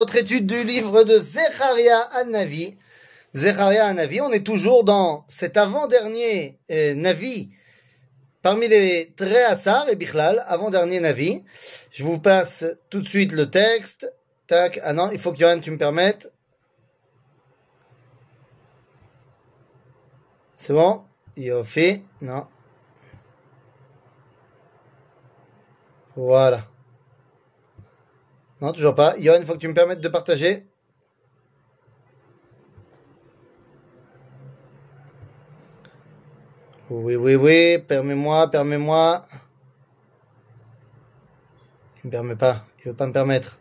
[0.00, 2.78] Notre étude du livre de Zecharia Anavi.
[3.34, 7.50] Zecharia Anavi, on est toujours dans cet avant-dernier euh, Navi
[8.40, 11.42] parmi les Trehassar et Bichlal, avant-dernier Navi.
[11.90, 14.08] Je vous passe tout de suite le texte.
[14.46, 16.32] Tac, ah non, il faut que Johan, tu me permettes.
[20.54, 21.02] C'est bon?
[21.64, 22.46] Fait non.
[26.14, 26.62] Voilà.
[28.60, 29.16] Non, toujours pas.
[29.18, 30.66] Yohan, il faut que tu me permettes de partager.
[36.90, 39.24] Oui, oui, oui, permets-moi, permets-moi.
[42.02, 43.58] Il me permet pas, il veut pas me permettre.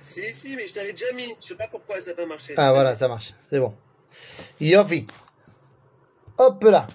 [0.00, 1.26] Si, si, mais je t'avais déjà mis.
[1.40, 2.52] Je sais pas pourquoi ça n'a pas marché.
[2.56, 3.32] Ah, voilà, ça marche.
[3.48, 3.74] C'est bon.
[4.60, 5.06] Yofi.
[6.36, 6.86] Hop là.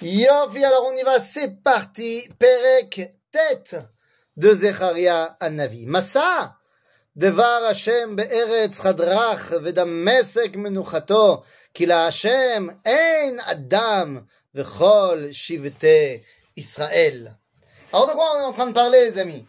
[0.00, 2.26] Yofi, alors on y va, c'est parti.
[2.38, 3.76] Perek, tête
[4.39, 5.85] de Zecharia Navi.
[5.85, 6.49] Massa,
[7.17, 11.41] דבר השם בארץ חדרך ודמשק מנוחתו,
[11.73, 14.19] כי להשם אין אדם
[14.55, 16.17] וכל שבטי
[16.57, 17.27] ישראל.
[17.93, 19.45] Alors de quoi on est en train de parler les amis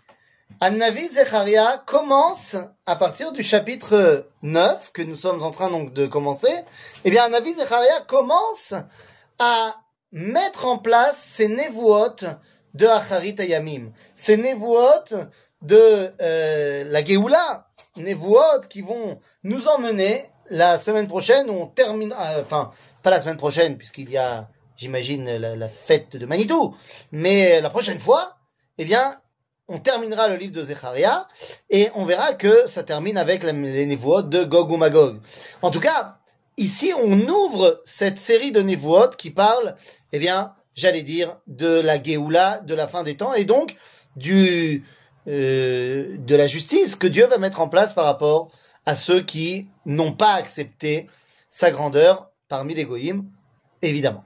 [0.60, 6.06] An-Navi Zecharia commence à partir du chapitre 9 que nous sommes en train donc de
[6.06, 6.54] commencer.
[7.04, 8.72] Eh bien, An-Navi Zecharia commence
[9.38, 9.74] à
[10.12, 12.24] mettre en place ces névouotes
[12.73, 13.91] de Acharit Ayamim.
[14.13, 15.13] Ces névouot
[15.61, 22.41] de euh, la Géoula, névouot qui vont nous emmener la semaine prochaine on termine, euh,
[22.41, 22.71] enfin,
[23.03, 26.75] pas la semaine prochaine puisqu'il y a, j'imagine, la, fête de Manitou,
[27.11, 28.37] mais la prochaine fois,
[28.77, 29.21] eh bien,
[29.67, 31.27] on terminera le livre de Zecharia
[31.69, 35.19] et on verra que ça termine avec les névouot de Gog ou Magog.
[35.61, 36.17] En tout cas,
[36.57, 39.75] ici, on ouvre cette série de névouot qui parle,
[40.11, 43.75] eh bien, j'allais dire, de la Géoula, de la fin des temps, et donc
[44.15, 44.85] du,
[45.27, 48.51] euh, de la justice que Dieu va mettre en place par rapport
[48.85, 51.07] à ceux qui n'ont pas accepté
[51.49, 53.25] sa grandeur parmi les goyim,
[53.81, 54.23] évidemment.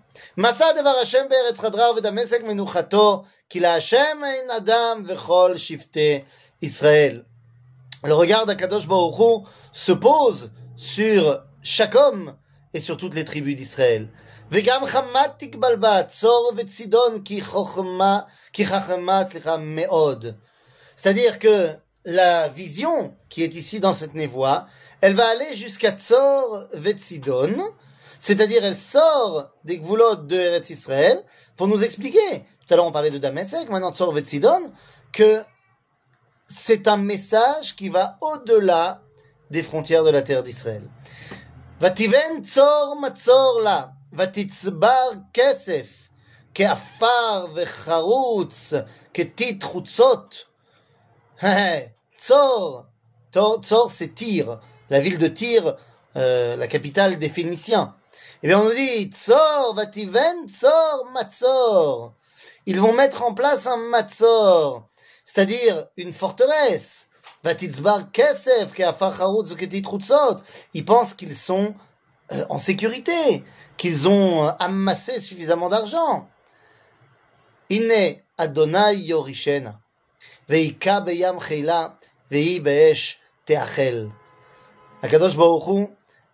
[8.04, 12.36] Le regard d'Akadosh Baruch se pose sur chaque homme
[12.74, 14.10] et sur toutes les tribus d'Israël.
[14.51, 18.21] וגם חמת תגבלבה, צור וצידון כי חכמה,
[18.53, 20.27] כי חכמה, סליחה, מאוד.
[20.97, 24.67] C'est-à-dire que la vision qui est ici dans cette névoie,
[25.01, 27.57] elle va aller jusqu'à Tzor Vetsidon,
[28.19, 31.23] c'est-à-dire elle sort des gvoulot de Eretz Israël
[31.57, 34.73] pour nous expliquer, tout à l'heure on parlait de Damesek, maintenant Tzor Vetsidon,
[35.13, 35.43] que
[36.47, 39.03] c'est un message qui va au-delà
[39.51, 40.83] des frontières de la terre d'Israël.
[41.81, 46.09] Vativen Tzor Matzor la, ותצבר כסף
[46.55, 48.73] כעפר וחרוץ,
[49.15, 50.45] כטיט חוצות.
[52.19, 52.85] Tzor,
[53.33, 55.77] Tzor c'est Tyr, la ville de Tyr,
[56.17, 57.95] euh, la capitale des Phéniciens.
[58.43, 62.13] Et eh bien on nous dit, Tzor, vativen, Tzor, Matzor.
[62.67, 64.87] Ils vont mettre en place un Matzor,
[65.25, 67.07] c'est-à-dire une forteresse.
[67.43, 69.83] Vatitzbar Kesef, Keafar Harutz, Ketit
[70.75, 71.75] Ils pensent qu'ils sont
[72.33, 73.43] euh, en sécurité
[73.78, 76.30] qu'ils ont amassé suffisamment d'argent.
[77.70, 79.80] Inne Adonai Yorishena,
[80.48, 81.98] veika beyam cheila,
[82.30, 84.10] vei be'esh teachel.
[85.02, 85.90] Akadosh Baruch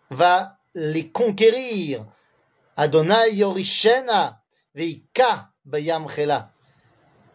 [0.09, 2.05] va les conquérir.
[2.75, 4.41] Adonai Yorishena,
[4.75, 6.51] veika beyam cheila.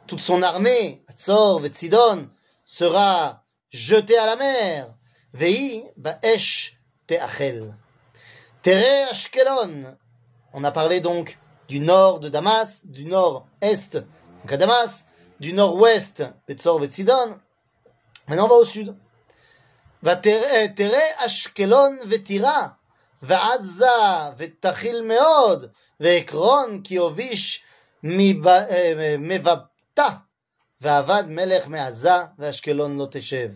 [0.07, 2.29] Toute son armée, Atzor, Vetzidon,
[2.65, 4.95] sera jetée à la mer.
[5.33, 7.75] Vei be'esh teachel.
[8.66, 9.98] Tere Ashkelon.
[10.54, 11.38] On a parlé donc
[11.68, 15.06] du nord de Damas, du nord-est, donc à Damas,
[15.40, 17.40] du nord-ouest, Betzor Vetsidon.
[18.28, 18.96] Maintenant on va au sud.
[20.04, 22.68] tere Ashkelon ותירה,
[23.22, 23.86] ועזה
[24.38, 27.64] ותכיל מאוד, ועקרון כי הוביש
[29.20, 30.10] מבבתה,
[30.82, 33.50] ועבד מלך מעזה, ואשקלון לא תשב.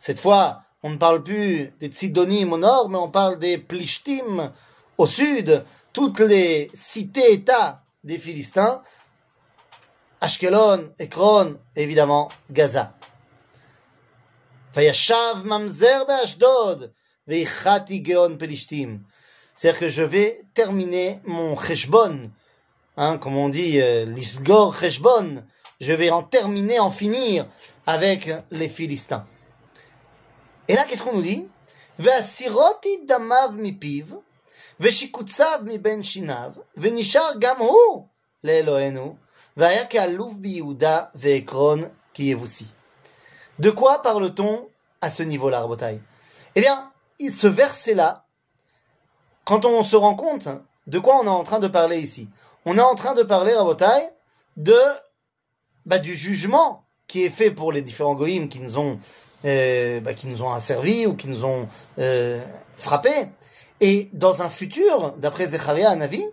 [0.00, 0.54] Cette fois,
[0.87, 4.53] on ne parle plus des Tsidonim au nord, mais on parle des Plishtim
[4.97, 8.81] au sud, toutes les cités-États des Philistins,
[10.21, 12.93] Ashkelon, Ekron, évidemment Gaza.
[14.73, 14.93] C'est-à-dire
[19.79, 22.31] que je vais terminer mon cheshbon,
[22.95, 25.43] hein, comme on dit, euh, l'isgor cheshbon.
[25.81, 27.45] Je vais en terminer, en finir
[27.85, 29.27] avec les Philistins.
[30.67, 31.49] Et là, qu'est-ce qu'on nous dit?
[43.59, 44.69] De quoi parle-t-on
[45.01, 45.99] à ce niveau-là, Rabotai?
[46.55, 48.25] Eh bien, ce verset-là,
[49.45, 50.49] quand on se rend compte
[50.85, 52.29] de quoi on est en train de parler ici,
[52.65, 54.09] on est en train de parler, Rabotai,
[54.57, 54.77] de,
[55.85, 58.99] bah, du jugement qui est fait pour les différents goïms qui nous ont,
[59.45, 61.67] euh, bah, qui nous ont asservis ou qui nous ont
[61.99, 62.41] euh,
[62.71, 63.29] frappés.
[63.79, 66.23] Et dans un futur, d'après Zecharia Navi,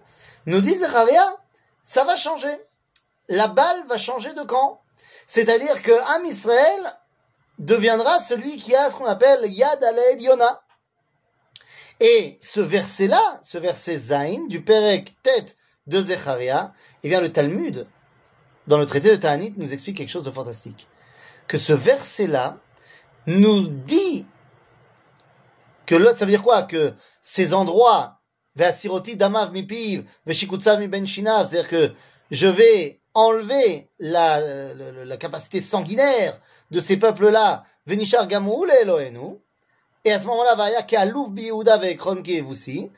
[0.46, 1.24] nous dit Zecharia,
[1.82, 2.54] ça va changer.
[3.28, 4.80] La balle va changer de camp.
[5.26, 6.98] C'est-à-dire que Am Israël
[7.58, 10.62] deviendra celui qui a ce qu'on appelle Yad Alel Yona.
[12.00, 16.72] Et ce verset-là, ce verset Zain, du Perek tête de Zecharia,
[17.02, 17.86] eh bien le Talmud,
[18.66, 20.88] dans le traité de Ta'anit, nous explique quelque chose de fantastique.
[21.46, 22.58] Que ce verset-là
[23.26, 24.26] nous dit
[25.86, 26.62] que ça veut dire quoi?
[26.62, 28.20] Que ces endroits,
[28.56, 31.92] damav mipiv, mi ben c'est-à-dire que
[32.30, 34.40] je vais enlever la,
[35.04, 36.38] la, capacité sanguinaire
[36.70, 39.38] de ces peuples-là, venishar gamoul Elohenu,
[40.04, 41.80] et à ce moment-là, vaya ke'alouf biyuda
[42.48, 42.90] aussi,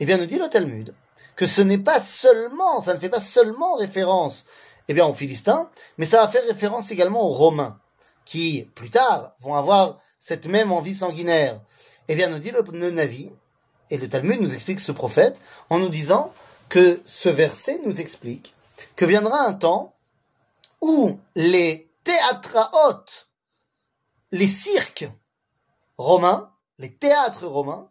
[0.00, 0.94] eh bien, nous dit le Talmud,
[1.36, 4.44] que ce n'est pas seulement, ça ne fait pas seulement référence,
[4.88, 7.78] eh bien, aux Philistins, mais ça va faire référence également aux Romains,
[8.24, 11.60] qui, plus tard, vont avoir cette même envie sanguinaire.
[12.08, 13.30] Eh bien, nous dit le, Navi,
[13.90, 15.40] et le Talmud nous explique ce prophète,
[15.70, 16.32] en nous disant
[16.68, 18.54] que ce verset nous explique
[18.96, 19.94] que viendra un temps
[20.80, 23.28] où les théâtraotes,
[24.32, 25.08] les cirques
[25.96, 27.90] romains, les théâtres romains,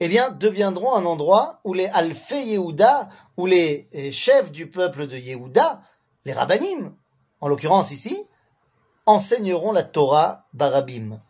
[0.00, 5.06] eh bien, deviendront un endroit où les Alfé Yehuda, où les eh, chefs du peuple
[5.06, 5.80] de Yehuda,
[6.24, 6.94] les rabbinim,
[7.40, 8.16] en l'occurrence ici,
[9.06, 11.20] enseigneront la Torah barabim.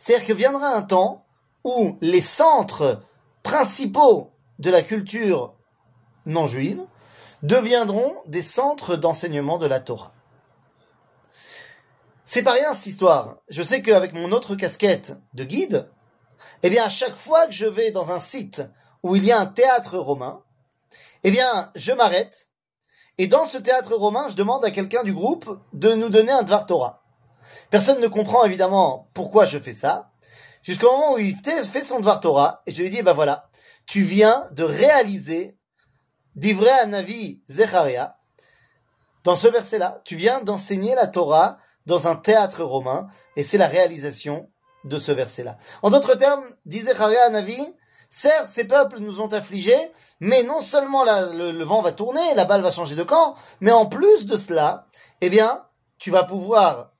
[0.00, 1.24] C'est-à-dire que viendra un temps
[1.64, 3.02] où les centres
[3.42, 5.54] principaux de la culture
[6.26, 6.80] non juive
[7.42, 10.12] deviendront des centres d'enseignement de la Torah.
[12.24, 13.36] C'est pas rien cette histoire.
[13.48, 15.88] Je sais qu'avec mon autre casquette de guide,
[16.62, 18.62] eh bien à chaque fois que je vais dans un site
[19.02, 20.42] où il y a un théâtre romain,
[21.22, 22.48] eh bien je m'arrête
[23.18, 26.44] et dans ce théâtre romain, je demande à quelqu'un du groupe de nous donner un
[26.44, 27.02] Dvar Torah.
[27.70, 30.10] Personne ne comprend évidemment pourquoi je fais ça,
[30.62, 33.48] jusqu'au moment où il fait son Dvar Torah, et je lui dis, bah voilà,
[33.86, 35.56] tu viens de réaliser
[36.34, 38.18] d'Ivrei Anavi Zecharia,
[39.24, 43.66] dans ce verset-là, tu viens d'enseigner la Torah dans un théâtre romain, et c'est la
[43.66, 44.50] réalisation
[44.84, 45.58] de ce verset-là.
[45.82, 47.58] En d'autres termes, dit Zecharia Navi,
[48.10, 52.62] Certes, ces peuples nous ont affligés, mais non seulement le, vent va tourner, la balle
[52.62, 54.86] va changer de camp, mais en plus de cela,
[55.20, 55.66] eh bien,
[55.98, 56.92] tu vas pouvoir,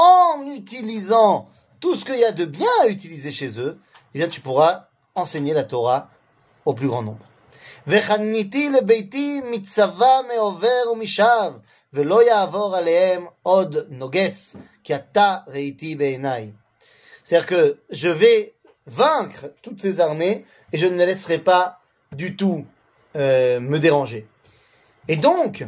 [0.00, 1.48] en utilisant
[1.80, 3.78] tout ce qu'il y a de bien à utiliser chez eux,
[4.14, 6.10] eh bien, tu pourras enseigner la Torah
[6.64, 7.24] au plus grand nombre.
[17.24, 18.54] C'est-à-dire que je vais
[18.86, 21.80] vaincre toutes ces armées et je ne les laisserai pas
[22.12, 22.66] du tout
[23.16, 24.26] euh, me déranger.
[25.08, 25.64] Et donc,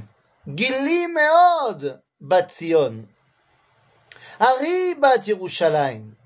[0.46, 3.04] Gili Meod Bat Sion.
[4.42, 6.16] Hari Bat Yerushalayim.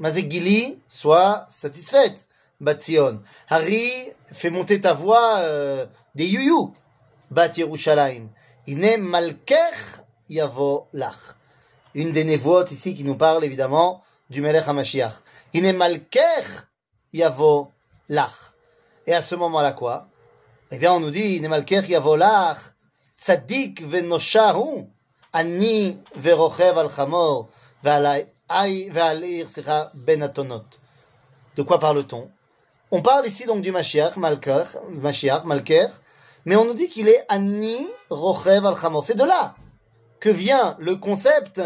[0.00, 2.26] Mazé Gili, soit satisfaite.
[2.60, 3.22] Bat Sion.
[3.48, 3.88] Hari,
[4.32, 5.86] fais monter ta voix euh,
[6.16, 6.72] des youyou.
[7.30, 8.28] Bat Yerushalayim.
[8.66, 11.36] Ine Malkech Yavo Lach.
[11.94, 15.12] Une des névotes ici qui nous parle évidemment du Melech HaMashiach.
[15.54, 16.66] Ine malker
[17.12, 17.70] yavo
[18.08, 18.54] lach.
[19.06, 20.08] Et à ce moment-là, quoi?
[20.72, 22.58] Eh bien, on nous dit, Ine malker yavo lach,
[23.16, 24.88] tzadik venosharu,
[25.32, 27.48] ani verochev al chamor,
[27.82, 28.24] ben.
[31.56, 32.30] De quoi parle-t-on?
[32.90, 35.88] On parle ici donc du Mashiach, Malker, Mashiach, Malker,
[36.44, 38.76] mais on nous dit qu'il est Ani Rochev al.
[39.02, 39.56] C'est de là
[40.20, 41.60] que vient le concept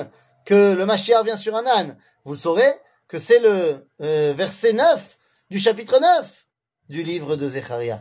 [0.45, 1.99] que le Mashiach vient sur un âne.
[2.25, 2.73] Vous saurez
[3.09, 5.19] que c'est le euh, verset 9
[5.51, 6.47] du chapitre 9
[6.89, 8.01] du livre de Zecharia.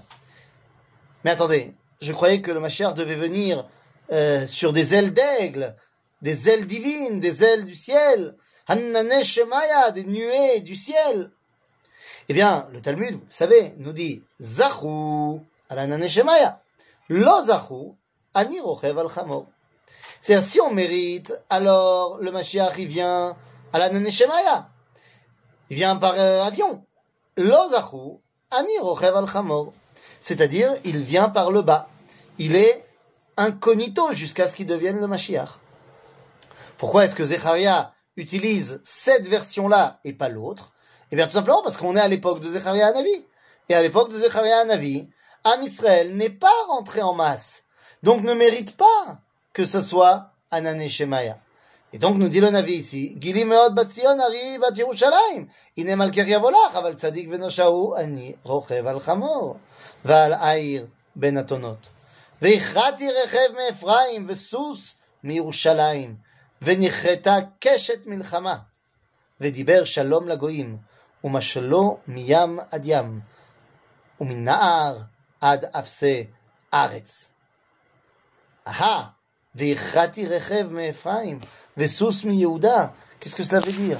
[1.23, 3.67] Mais attendez, je croyais que le Mashiach devait venir
[4.11, 5.75] euh, sur des ailes d'aigle,
[6.21, 8.35] des ailes divines, des ailes du ciel,
[8.69, 11.31] des nuées du ciel.
[12.27, 16.61] Eh bien, le Talmud, vous savez, nous dit Zachu al Shemaya,
[17.09, 17.93] lo Zachu
[18.33, 19.45] ani rochev al chamor.
[20.21, 23.37] C'est-à-dire, si on mérite, alors le Mashiach, il vient
[23.71, 23.89] à la.
[25.69, 26.83] Il vient par euh, avion.
[27.37, 28.17] Lozachu
[28.49, 29.25] ani rochev al.
[30.19, 31.87] C'est-à-dire, il vient par le bas.
[32.39, 32.85] Il est
[33.37, 35.59] incognito jusqu'à ce qu'il devienne le Mashiach.
[36.78, 40.72] Pourquoi est-ce que Zecharia utilise cette version-là et pas l'autre
[41.10, 43.24] Eh bien, tout simplement parce qu'on est à l'époque de Zecharia Navi.
[43.68, 45.08] Et à l'époque de Zecharia Navi,
[45.44, 47.64] Am Israël n'est pas rentré en masse.
[48.02, 49.18] Donc ne mérite pas
[49.52, 51.38] que ce soit Anané Shemaya.
[51.92, 55.96] Et donc nous dit le Navi ici, Gili meod bat Zion ari bat Yerushalayim, ine
[55.96, 59.56] malker yavolach, aval tzadik venoshahu ani rochev al chamor,
[60.04, 61.88] ועל העיר בין אתונות.
[62.42, 64.94] והכרעתי רכב מאפרים וסוס
[65.24, 66.16] מירושלים,
[66.64, 68.58] ונכרתה קשת מלחמה.
[69.40, 70.78] ודיבר שלום לגויים,
[71.24, 73.20] ומשלו מים עד ים,
[74.20, 74.98] ומנער
[75.40, 76.26] עד אפסי
[76.74, 77.30] ארץ.
[78.66, 79.06] אהה,
[79.54, 81.40] והכרעתי רכב מאפרים
[81.76, 82.86] וסוס מיהודה.
[83.20, 83.98] Qu'est-ce que cela veut dire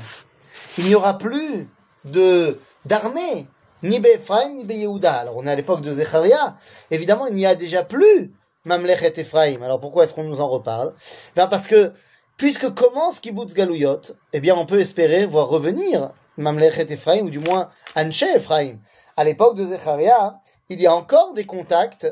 [0.78, 1.68] Il n'y aura plus
[2.04, 3.48] de d'armée
[3.82, 5.14] ni Ephraim, ni Yehuda.
[5.14, 6.56] Alors on est à l'époque de Zecharia.
[6.90, 8.32] Évidemment, il n'y a déjà plus
[8.64, 9.62] Mamlechet Ephraim.
[9.62, 10.94] Alors pourquoi est-ce qu'on nous en reparle
[11.36, 11.92] ben Parce que
[12.37, 14.01] puisque commence Kibbutz Galouyot,
[14.33, 18.79] eh bien on peut espérer voir revenir Mamlechet Ephraim, ou du moins Anche Ephraim.
[19.17, 20.39] À l'époque de Zecharia,
[20.69, 22.07] il y a encore des contacts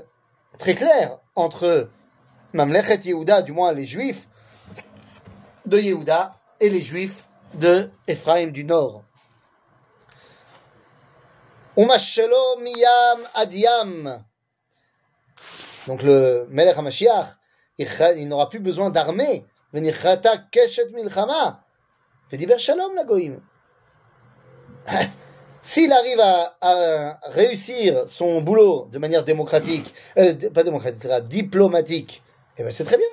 [0.58, 1.90] très clairs entre
[2.54, 4.30] Mamlechet Yehuda, du moins les Juifs
[5.66, 9.04] de Yehuda, et les Juifs de Ephraim du Nord.
[15.88, 17.26] Donc le Melech HaMashiach,
[17.78, 19.46] il n'aura plus besoin d'armée.
[19.74, 21.64] Keshet milchama.
[22.32, 23.42] Vediber shalom la goïm.
[25.62, 32.22] S'il arrive à, à, réussir son boulot de manière démocratique, euh, pas démocratique, diplomatique,
[32.58, 33.08] eh ben c'est très bien.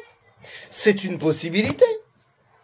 [0.71, 1.85] C'est une possibilité.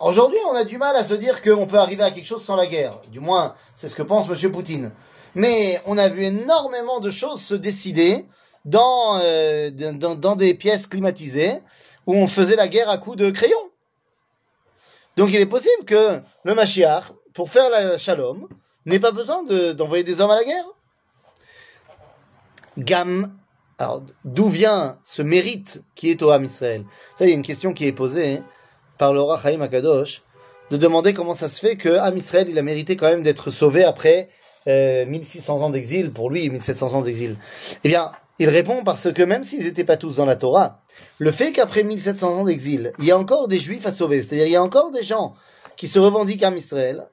[0.00, 2.57] Aujourd'hui, on a du mal à se dire qu'on peut arriver à quelque chose sans
[2.57, 3.00] la guerre.
[3.11, 4.53] Du moins, c'est ce que pense M.
[4.53, 4.93] Poutine
[5.37, 8.25] mais on a vu énormément de choses se décider
[8.65, 11.53] dans, euh, dans, dans, des pièces climatisées
[12.07, 13.59] où on faisait la guerre à coups de crayon.
[15.16, 18.49] Donc il est possible que le Mashiach, pour faire la shalom,
[18.85, 19.42] n'ait pas besoin
[19.75, 20.64] d'envoyer des hommes à la guerre.
[22.78, 23.35] Gam,
[23.78, 26.85] alors d'où vient ce mérite qui est au Ham Israël?
[27.16, 28.42] Ça, il y a une question qui est posée
[28.99, 30.23] par le roi Chaim Akadosh
[30.70, 33.50] de demander comment ça se fait que Ham Israël il a mérité quand même d'être
[33.50, 34.28] sauvé après
[34.66, 37.38] 1600 euh, ans d'exil, pour lui 1700 ans d'exil
[37.85, 40.83] Eh bien, il répond parce que même s'ils n'étaient pas tous dans la Torah,
[41.19, 44.47] le fait qu'après 1700 ans d'exil, il y a encore des juifs à sauver, c'est-à-dire
[44.47, 45.35] il y a encore des gens
[45.76, 47.09] qui se revendiquent à Israël,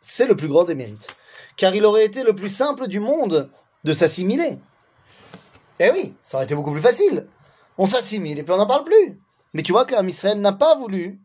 [0.00, 1.08] c'est le plus grand des mérites.
[1.56, 3.50] Car il aurait été le plus simple du monde
[3.84, 4.58] de s'assimiler.
[5.80, 7.26] Eh oui, ça aurait été beaucoup plus facile.
[7.78, 9.20] On s'assimile et puis on n'en parle plus.
[9.54, 11.20] Mais tu vois qu'Am Israël n'a pas voulu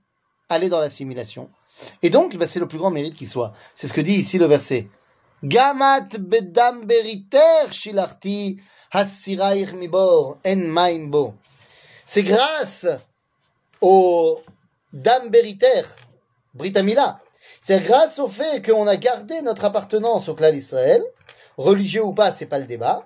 [0.50, 1.50] aller dans l'assimilation.
[2.02, 3.54] Et donc, bah, c'est le plus grand mérite qui soit.
[3.76, 4.90] C'est ce que dit ici le verset.
[5.44, 6.88] Gamat bedam
[7.70, 8.62] shilarti
[8.94, 11.34] hasiraich mibor en maimbo.
[12.06, 12.88] C'est grâce
[13.82, 14.40] au
[14.94, 15.84] dam beriter,
[16.54, 17.20] Britamila.
[17.60, 21.02] C'est grâce au fait qu'on a gardé notre appartenance au clan Israël,
[21.58, 23.06] religieux ou pas, c'est pas le débat.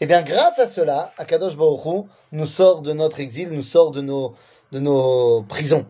[0.00, 3.90] Et eh bien, grâce à cela, Akadosh Baruch nous sort de notre exil, nous sort
[3.90, 5.86] de nos prisons.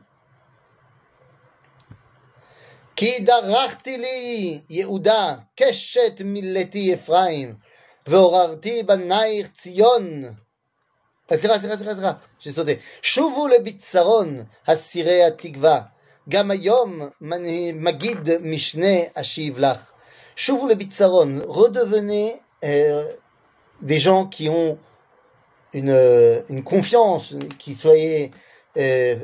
[2.96, 7.56] כי דרכתי לי יהודה קשת מילתי אפרים,
[8.08, 10.24] ועוררתי בנייך ציון.
[11.34, 12.72] סליחה, סליחה, סליחה, סליחה, שסוטה.
[13.02, 15.82] שובו לביצרון הסירי התקווה,
[16.30, 17.10] גם היום
[17.74, 19.92] מגיד משנה אשיב לך.
[20.36, 23.04] שובו לביצרון, redevenez euh,
[23.82, 24.78] des gens qui ont
[25.74, 25.98] une,
[26.50, 28.32] une confiance, qui soyez
[28.78, 29.16] euh,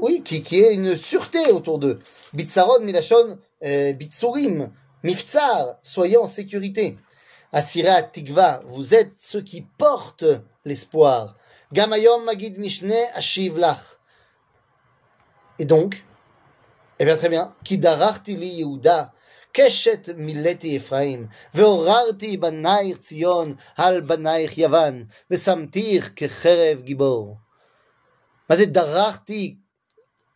[0.00, 1.98] oui, qui, qui est une sûreté autour d'eux.
[2.32, 4.70] Bitsaron, Milachon, euh, Bitsurim,
[5.02, 6.98] Miftsar, soyez en sécurité.
[7.52, 10.24] Asira Tikva, vous êtes ceux qui portent
[10.64, 11.36] l'espoir.
[11.72, 13.98] Gamayom Magid Mishne Ashiv Lach.
[15.58, 16.04] Et donc,
[16.98, 19.12] eh bien très bien, Kidararti li Yehuda,
[19.52, 27.38] Keshet Milleti Ephraim, Veorarti banaych Tzion, al banaych Yavan, Vesamtir kecherev Gibor.
[28.50, 29.56] מה זה דרכתי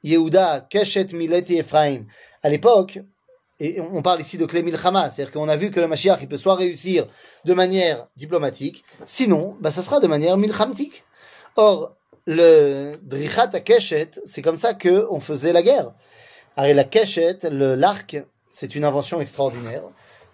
[0.04, 2.06] Yehuda, Keshet Mileti Ephraim.
[2.44, 3.00] À l'époque,
[3.60, 6.28] et on parle ici de Clé Milchama, c'est-à-dire qu'on a vu que le Mashiach, il
[6.28, 7.08] peut soit réussir
[7.44, 11.04] de manière diplomatique, sinon, bah, ça sera de manière milchamtique.
[11.56, 11.96] Or,
[12.28, 15.94] le Drichat à Keshet, c'est comme ça qu'on faisait la guerre.
[16.56, 18.18] Alors, la Keshet, l'arc,
[18.52, 19.84] c'est une invention extraordinaire.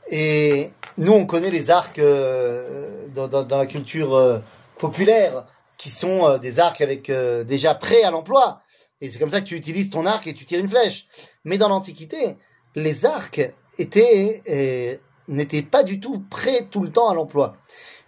[0.10, 4.40] Et nous, on connaît les arcs euh, dans, la culture euh,
[4.78, 5.46] populaire,
[5.78, 7.10] qui sont euh, des arcs avec
[7.46, 8.62] déjà prêts à l'emploi.
[9.04, 11.08] Et c'est comme ça que tu utilises ton arc et tu tires une flèche.
[11.44, 12.38] Mais dans l'Antiquité,
[12.74, 13.42] les arcs
[13.78, 17.58] euh, n'étaient pas du tout prêts tout le temps à l'emploi.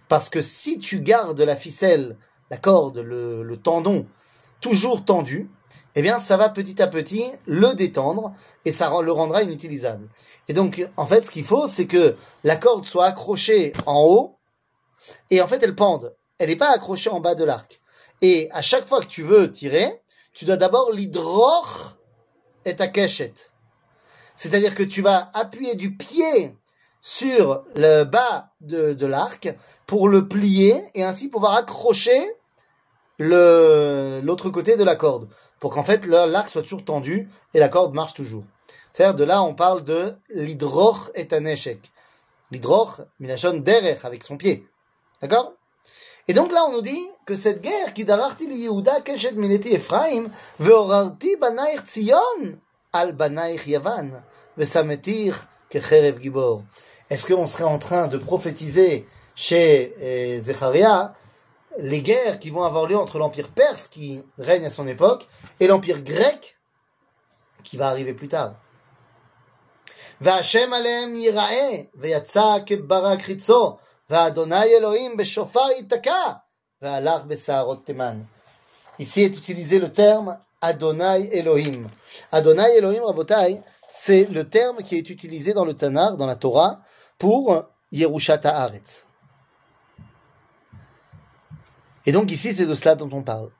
[0.08, 2.16] Parce que si tu gardes la ficelle,
[2.50, 4.06] la corde, le, le tendon
[4.62, 5.50] toujours tendu,
[5.96, 8.32] eh bien, ça va petit à petit le détendre
[8.64, 10.08] et ça le rendra inutilisable.
[10.48, 14.38] Et donc, en fait, ce qu'il faut, c'est que la corde soit accrochée en haut
[15.28, 16.16] et en fait, elle pende.
[16.38, 17.82] Elle n'est pas accrochée en bas de l'arc.
[18.22, 20.00] Et à chaque fois que tu veux tirer,
[20.36, 21.96] tu dois d'abord l'hydroch
[22.66, 23.32] et ta keshet.
[24.34, 26.54] C'est-à-dire que tu vas appuyer du pied
[27.00, 29.48] sur le bas de, l'arc
[29.86, 32.22] pour le plier et ainsi pouvoir accrocher
[33.18, 35.26] le, l'autre côté de la corde.
[35.58, 38.44] Pour qu'en fait, l'arc soit toujours tendu et la corde marche toujours.
[38.92, 41.80] C'est-à-dire, de là, on parle de l'hydroch et un échec.
[42.50, 44.68] L'hydroch, milachon derech, avec son pied.
[45.22, 45.54] D'accord?
[46.27, 49.73] Et donc là, on nous dit que cette guerre, qui dararti li Yehuda keshet mileti
[49.73, 52.57] Ephraim, ve'orarti banaich Tzion,
[52.93, 54.23] al banaich Yavan,
[54.57, 55.35] ve'sametir
[55.69, 56.63] kecherev gibor.
[57.09, 61.13] Est-ce qu'on serait en train de prophétiser chez euh, Zecharia
[61.77, 65.27] les guerres qui vont avoir lieu entre l'empire perse qui règne à son époque
[65.59, 66.57] et l'empire grec
[67.63, 68.55] qui va arriver plus tard.
[70.21, 73.77] והשם עליהם ייראה, ויצא כברק חיצו,
[78.98, 81.88] Ici est utilisé le terme Adonai Elohim.
[82.30, 86.82] Adonai Elohim Rabotai, c'est le terme qui est utilisé dans le Tanar, dans la Torah,
[87.18, 89.06] pour Yerushat Haaretz.
[92.04, 93.50] Et donc ici, c'est de cela dont on parle.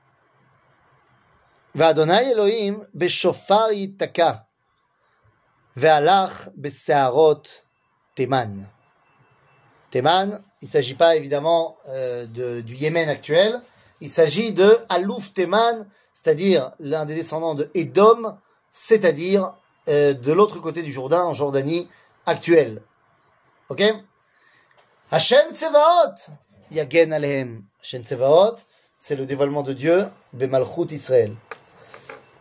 [1.77, 4.47] Adonai Elohim beshofar itaka,
[5.75, 7.43] ve'alach besearot
[8.15, 8.65] teman.
[9.91, 13.61] Teman, il ne s'agit pas évidemment euh, du Yémen actuel,
[14.01, 18.37] il s'agit de Alouf Teman, c'est-à-dire l'un des descendants de Édom,
[18.71, 19.53] c'est-à-dire
[19.87, 21.87] euh, de l'autre côté du Jourdain, en Jordanie
[22.25, 22.81] actuelle.
[23.69, 23.81] Ok?
[25.09, 26.33] Hashem Tsevaot,
[26.71, 27.63] Yagen Alehem.
[27.81, 28.55] Hashem Tsevaot,
[28.97, 31.33] c'est le dévoilement de Dieu, Bemalchut Israël.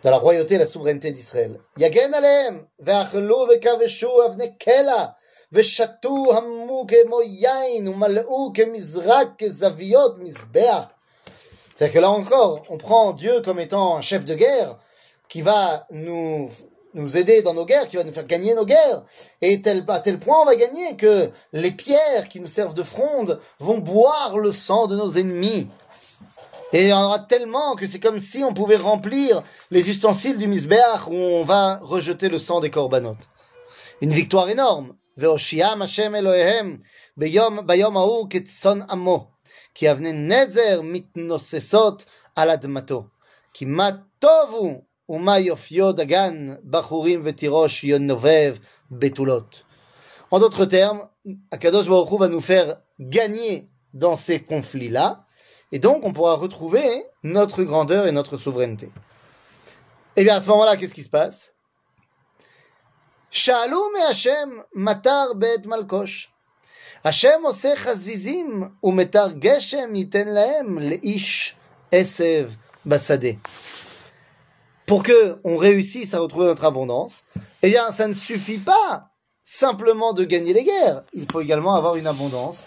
[0.02, 1.60] Dans la royauté et la souveraineté d'Israël.
[1.76, 5.16] Yagen Alehem, Ve'achelu ve'kaveshu avne kela,
[5.51, 10.83] ושתו המו כמו יין ומלאו כמזרק כזוויות מזבח.
[11.75, 14.77] C'est-à-dire que là encore, on prend Dieu comme étant un chef de guerre
[15.27, 16.47] qui va nous,
[16.93, 19.01] nous aider dans nos guerres, qui va nous faire gagner nos guerres.
[19.41, 22.83] Et tel, à tel point on va gagner que les pierres qui nous servent de
[22.83, 25.69] fronde vont boire le sang de nos ennemis.
[26.73, 30.37] Et il y en aura tellement que c'est comme si on pouvait remplir les ustensiles
[30.37, 33.17] du Misbeach où on va rejeter le sang des korbanot.
[34.01, 34.93] Une victoire énorme.
[35.17, 36.77] והושיעם השם אלוהיהם
[37.17, 39.31] ביום, ביום ההוא כצאן עמו,
[39.75, 43.03] כי אבני נזר מתנוססות על אדמתו.
[43.53, 48.55] כי מה טוב הוא ומה יופיו דגן בחורים ותירוש ינובב
[48.91, 49.63] בתולות.
[50.31, 51.01] En d'autres termes,
[51.51, 55.25] Akadosh Baruch Hu va nous faire gagner dans ces conflits-là,
[55.73, 56.87] et donc on pourra retrouver
[57.23, 58.89] notre grandeur et notre souveraineté.
[60.15, 61.51] Et bien à ce moment-là, qu'est-ce qui se passe
[63.35, 66.31] שאלו מהשם מטר בית מלקוש.
[67.05, 71.55] השם עושה חזיזים ומטר גשם ייתן להם לאיש
[71.91, 72.49] עשב
[72.85, 73.29] בשדה.
[74.87, 77.23] Pour que on réussisse à retrouver notre abondance,
[77.63, 79.11] eh bien, ça ne suffit pas
[79.43, 81.01] simplement de gagner les guerres.
[81.13, 82.63] Il faut également avoir une abondance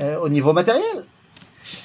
[0.00, 1.06] euh, au niveau matériel.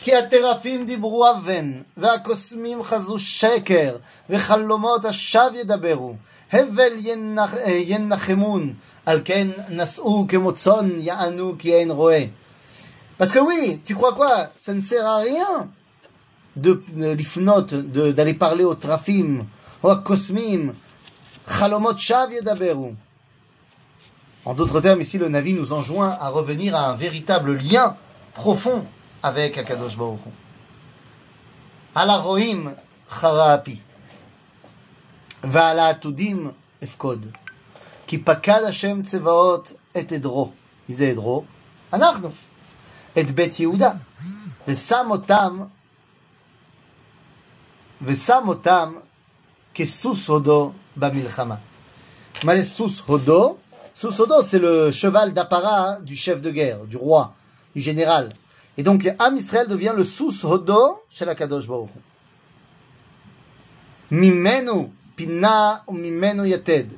[0.01, 3.97] כי הטרפים דיברו אבן, והקוסמים חזו שקר,
[4.29, 6.15] וחלומות השווא ידברו.
[6.51, 8.73] הבל ינח, אה, ינחמון,
[9.05, 12.25] על כן נשאו כמו צאן יענו כי אין רואה.
[13.19, 15.69] Parce que oui, tu crois quoi Ça ne sert à rien
[16.55, 19.45] de, de l'ifnot, de- d'aller parler aux trafim,
[19.83, 20.73] aux kosmim,
[21.47, 22.95] chalomot shav yedaberu.
[24.45, 27.95] En d'autres termes, ici, le Navi nous enjoint à revenir à un véritable lien
[28.33, 28.85] profond
[29.25, 30.29] avec Akadosh Baruch Hu.
[31.95, 32.67] על הרועים
[33.09, 33.79] חרה אפי,
[35.43, 36.51] ועל העתודים
[36.83, 37.25] אפקוד.
[38.07, 40.51] כי פקד השם צבאות את עדרו.
[40.89, 41.43] מי זה עדרו?
[41.93, 42.29] אנחנו.
[43.19, 43.91] את בית יהודה.
[44.67, 45.59] ושם אותם,
[48.01, 48.93] ושם אותם
[49.73, 51.55] כסוס הודו במלחמה.
[52.43, 53.57] מה זה סוס הודו?
[53.95, 57.33] סוס הודו, c'est le cheval d'apparat du chef de guerre, du roi,
[57.75, 58.33] du général.
[58.76, 61.90] Et donc, Am Israël devient le sous hodo chez la Kadosh Baruch
[64.10, 66.90] Mimenu pina mimenu yated.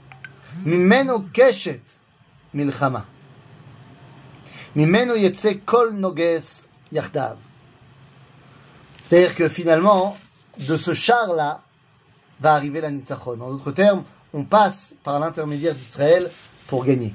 [0.67, 1.81] Mimenu keshet
[2.53, 3.07] milchama.
[4.75, 7.39] Mimenu yetse kol noges yachdav.
[9.03, 10.19] C'est-à-dire que finalement,
[10.59, 11.63] de ce char-là,
[12.41, 13.41] va arriver la Nitzachon.
[13.41, 16.31] En d'autres termes, on passe par l'intermédiaire d'Israël
[16.67, 17.15] pour gagner.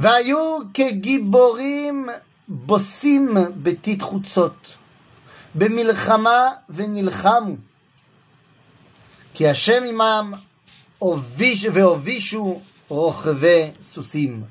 [0.00, 2.08] והיו כגיבורים
[2.48, 4.76] בוסים בתית חוצות,
[5.54, 7.56] במלחמה ונלחמו.
[9.34, 10.32] כי השם עמם
[10.98, 14.44] הוביש והובישו רוכבי סוסים.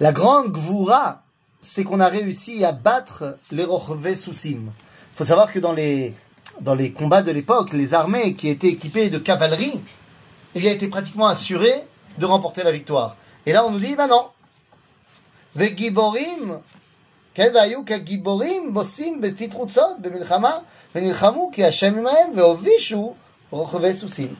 [0.00, 1.22] La grande gvoura,
[1.60, 4.72] c'est qu'on a réussi à battre les rochve soussim.
[5.12, 6.14] Il faut savoir que dans les
[6.60, 9.84] dans les combats de l'époque, les armées qui étaient équipées de cavalerie,
[10.56, 11.72] il a été pratiquement assuré
[12.18, 13.16] de remporter la victoire.
[13.47, 14.25] Dit, ben non.
[15.55, 16.53] וגיבורים,
[17.33, 20.57] כן, והיו כגיבורים בוסים בתתרוצות במלחמה,
[20.95, 23.13] ונלחמו כי השם עמהם, והובישו
[23.49, 24.35] רוכבי סוסים.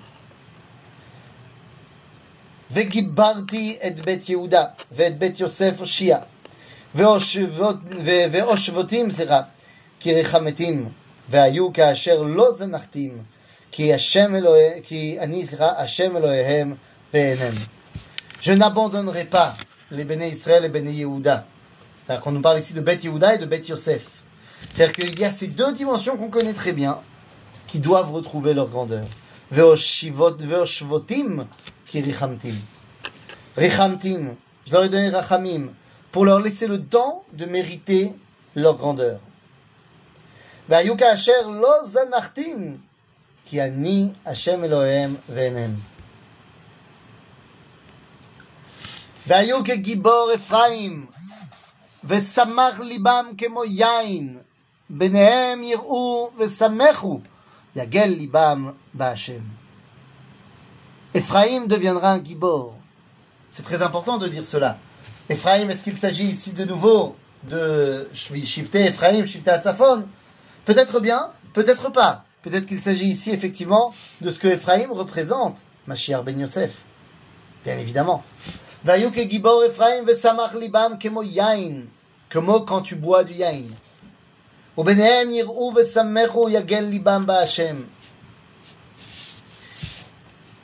[2.71, 6.17] וגיברתי את בית יהודה, ואת בית יוסף הושיע,
[8.31, 9.41] והושבותים, סליחה,
[9.99, 10.89] כי רחמתים,
[11.29, 13.23] והיו כאשר לא זנחתים,
[13.71, 16.75] כי השם אלוהי, כי אני, סליחה, השם אלוהיהם
[17.13, 17.55] ואינם.
[18.41, 19.55] Je n'abandonnerai pas
[19.91, 21.45] les Béné Israël et Béné Yehuda.
[21.97, 24.23] C'est-à-dire qu'on nous parle ici de Beth Yehuda et de Beth Yosef.
[24.71, 26.99] C'est-à-dire qu'il y a ces deux dimensions qu'on connaît très bien,
[27.67, 29.07] qui doivent retrouver leur grandeur.
[29.51, 31.47] Veoshvotim
[31.85, 32.55] qui Richamtim.
[33.55, 35.69] Richamtim, je leur ai donné Rachamim,
[36.11, 38.13] pour leur laisser le temps de mériter
[38.55, 39.19] leur grandeur.
[40.67, 41.31] Vayuka Asher
[43.59, 45.77] a ni Hashem Elohim venem.
[49.26, 51.06] והיו כגיבור אפרים,
[52.04, 54.38] ושמח ליבם כמו יין,
[54.90, 57.20] ביניהם יראו ושמחו,
[57.76, 59.42] יגל ליבם בהשם.
[61.14, 62.74] Ephraim deviendra un gibor.
[63.50, 64.78] C'est très important de dire cela.
[65.28, 70.08] Ephraim, est-ce qu'il s'agit ici de nouveau de Shifté Ephraim, Shifté Atzafon
[70.64, 72.24] Peut-être bien, peut-être pas.
[72.42, 76.84] Peut-être qu'il s'agit ici effectivement de ce que Ephraim représente, Mashiach ben Yosef.
[77.64, 78.24] Bien évidemment.
[78.86, 81.86] והיו כגיבור אפרים ושמח ליבם כמו יין,
[82.30, 83.72] כמו quand tu bois du יין.
[84.78, 87.76] וביניהם יראו ושמחו יגל ליבם בהשם.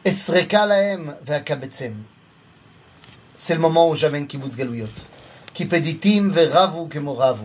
[0.08, 1.92] אסרקה להם ואקבצם.
[3.36, 5.00] C'est le moment où j'amène kibbutz galouyot.
[5.54, 7.44] כי פדיתים ורבו כמו רבו.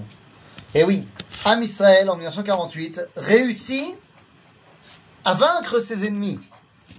[0.76, 1.08] Et oui,
[1.46, 3.96] Am Israël en 1948 réussit
[5.24, 6.39] à vaincre ses ennemis.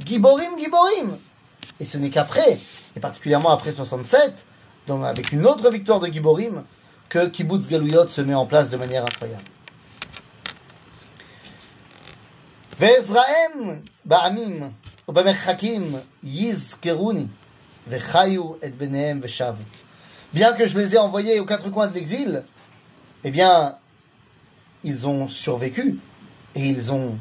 [0.04, 1.18] Giborim, Giborim.
[1.80, 2.58] Et ce n'est qu'après,
[2.96, 4.46] et particulièrement après 67,
[4.86, 6.64] donc avec une autre victoire de Giborim,
[7.08, 9.44] que Kibbutz Galouyot se met en place de manière incroyable.
[12.80, 14.70] ועזראם בעמים
[15.08, 17.26] ובמרחקים יזכרוני
[17.88, 19.62] וחיו את בניהם ושבו.
[20.34, 22.42] Bien que je les ai envoyés aux quatre coins de l'exil,
[23.22, 23.76] eh bien,
[24.82, 26.00] ils ont survécu
[26.56, 27.16] et ils ont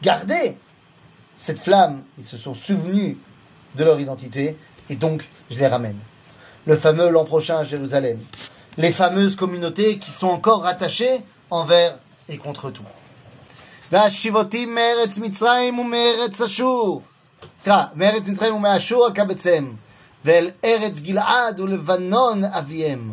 [0.00, 0.56] gardé
[1.34, 3.18] cette flamme, ils se sont souvenus
[3.74, 4.56] de leur identité
[4.88, 5.98] et donc je les ramène.
[6.66, 8.20] Le fameux l'an prochain à Jérusalem,
[8.76, 12.82] les fameuses communautés qui sont encore rattachées envers et contre tout.
[13.92, 17.02] והשיבותי מארץ מצרים ומארץ אשור.
[17.60, 19.72] סליחה, מארץ מצרים ומאשור אקבצם.
[20.24, 23.12] ואל ארץ גלעד ולבנון אביהם.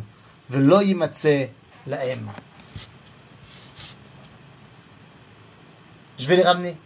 [0.50, 1.46] ולא יימצא
[1.88, 2.28] להם.
[6.18, 6.78] Je vais les ramener.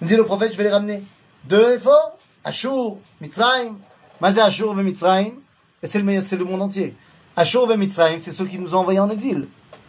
[0.00, 1.02] Nous dit le prophète, je vais les ramener.
[1.44, 3.78] Deux efforts, Ashur, Mitzrayim.
[4.20, 5.34] Mazé Ashur et Mitzrayim.
[5.82, 6.96] Et c'est le, c'est le monde entier.
[7.36, 9.48] Ashur et Mitzrayim, c'est ceux qui nous ont envoyés en exil.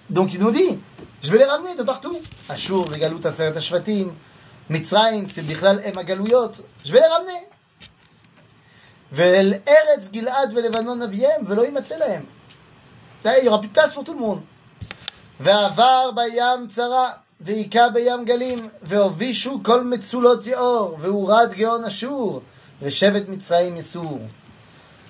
[0.09, 0.79] Donc il nous dit,
[1.21, 2.17] je vais les ramener de partout.
[2.49, 4.13] Ashur, c'est Galut Aseret Ashvatim.
[4.69, 6.51] Mitzrayim, c'est Bichlal Em Agalouyot.
[6.83, 7.47] Je vais les ramener.
[9.11, 12.23] ואל ארץ גלעד ולבנון אביהם, ולא יימצא להם.
[13.23, 14.41] Là, il n'y aura plus de place pour tout le monde.
[15.39, 22.41] ועבר בים צרה, והיכה בים גלים, והובישו כל מצולות יאור, והורד גאון אשור,
[22.81, 24.19] ושבט מצרים יסור.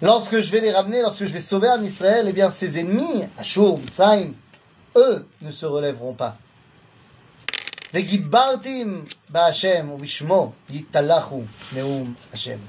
[0.02, 3.24] Lorsque je vais les ramener, lorsque je vais sauver Am Israël, eh bien ses ennemis,
[3.38, 4.34] Ashur, Mitzrayim,
[4.96, 6.36] eux ne se relèveront pas.
[7.94, 11.42] וגיברתים בהשם ובשמו יתהלכו
[11.74, 12.60] נאום השם.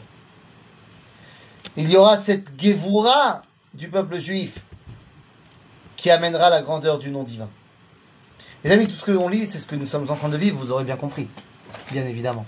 [1.76, 3.42] Il y aura cette Gevura
[3.74, 4.64] du peuple juif
[5.96, 7.48] qui amènera la grandeur du nom divin.
[8.63, 10.37] Les amis, tout ce que l'on lit, c'est ce que nous sommes en train de
[10.37, 11.27] vivre, vous aurez bien compris,
[11.91, 12.45] bien évidemment.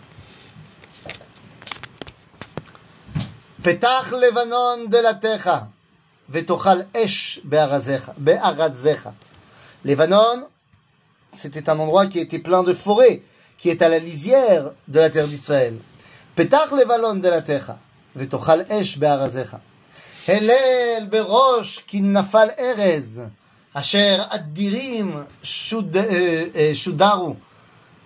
[3.61, 5.67] Petach Levanon de la Techa,
[6.29, 7.41] Vetochal Esh
[9.83, 10.47] Levanon,
[11.35, 13.21] c'était un endroit qui était plein de forêts,
[13.57, 15.77] qui est à la lisière de la terre d'Israël.
[16.35, 17.77] Petach Levanon de la Techa,
[18.15, 19.59] Vetochal Esh Be'aratzecha.
[20.27, 23.21] Helel Berosh Kinnafal Erez.
[23.74, 27.36] אשר אדירים שוד, אה, אה, שודרו.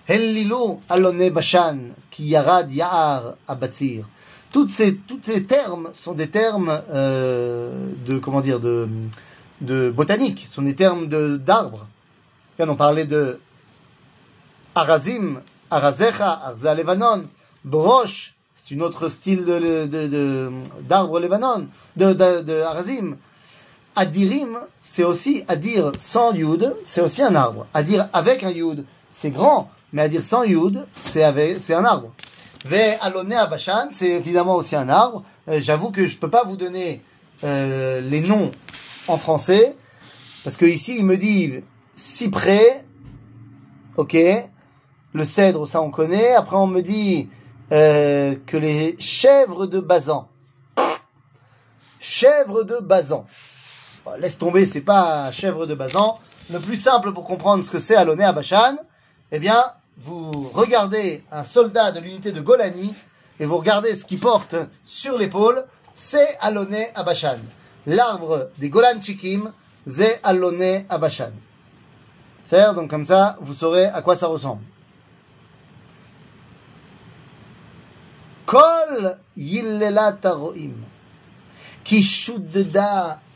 [0.08, 1.78] הללו אלוני בשן,
[2.10, 4.04] כי ירד יער הבציר.
[4.52, 8.88] Toutes ces, tous ces termes sont des termes euh, de comment dire de,
[9.62, 11.86] de botanique, sont des termes de d'arbres.
[12.58, 13.40] Là, on parlait de
[14.76, 15.40] Arazim,
[15.70, 17.24] Arazecha, Arza Levanon,
[17.64, 23.16] Broche, c'est une autre style de, de, de- d'arbre Levanon, de, de, de Arazim.
[23.99, 27.67] Adirim, c'est aussi à dire sans yud, c'est aussi un arbre.
[27.73, 32.13] À dire avec un yud, c'est grand, mais à dire sans yud, c'est un arbre.
[32.63, 35.23] Ve aloné abashan, c'est évidemment aussi un arbre.
[35.49, 37.03] Euh, J'avoue que je peux pas vous donner
[37.43, 38.51] euh, les noms
[39.09, 39.75] en français,
[40.45, 41.55] parce que ici il me dit
[41.93, 42.85] cyprès,
[43.97, 44.15] ok,
[45.11, 46.35] le cèdre, ça on connaît.
[46.35, 47.29] Après on me dit
[47.73, 50.29] euh, que les chèvres de Bazan,
[51.99, 53.25] chèvres de Bazan.
[54.09, 56.17] Bah, laisse tomber, c'est pas chèvre de Bazan.
[56.49, 58.35] Le plus simple pour comprendre ce que c'est Aloné à
[59.31, 59.63] eh bien,
[59.97, 62.95] vous regardez un soldat de l'unité de Golani
[63.39, 67.05] et vous regardez ce qu'il porte sur l'épaule, c'est Aloné à
[67.85, 69.51] L'arbre des Golan Chikim,
[69.85, 71.31] c'est Aloné à Bashan.
[72.45, 74.63] C'est-à-dire, donc comme ça, vous saurez à quoi ça ressemble.
[78.47, 79.17] Kol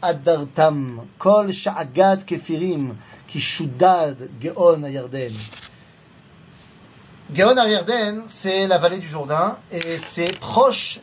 [0.03, 5.33] Adartam, Kol Sha'agat Kefirim, qui Shudad, Geon Ayarden.
[7.33, 10.99] Geon Ayarden, c'est la vallée du Jourdain, et c'est proche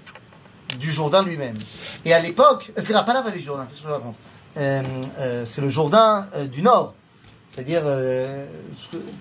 [0.78, 1.58] du Jourdain lui-même.
[2.04, 4.16] Et à l'époque, euh, c'est pas la vallée du Jourdain, qu'est-ce que je raconte?
[4.56, 4.82] Euh,
[5.18, 6.94] euh, c'est le Jourdain du Nord.
[7.48, 7.82] C'est-à-dire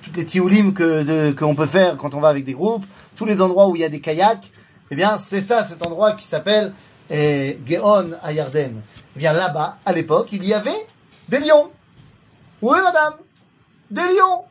[0.04, 3.42] toutes les tioulimes que qu'on peut faire quand on va avec des groupes, tous les
[3.42, 4.52] endroits où il y a des kayaks,
[4.92, 6.74] eh bien c'est ça cet endroit qui s'appelle
[7.10, 8.82] Geon Ayarden
[9.20, 10.88] bien là-bas, à l'époque, il y avait
[11.28, 11.70] des lions.
[12.62, 13.16] Oui, madame,
[13.92, 14.46] des lions.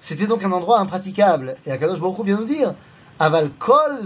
[0.00, 1.56] C'était donc un endroit impraticable.
[1.64, 2.74] Et Akadosh Baruch Hu vient nous dire,
[3.18, 4.00] Aval kol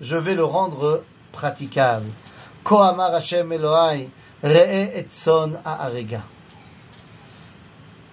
[0.00, 2.06] je vais le rendre praticable.
[2.68, 4.10] Hashem Elohai,
[4.42, 6.24] re'e et son ha'arega.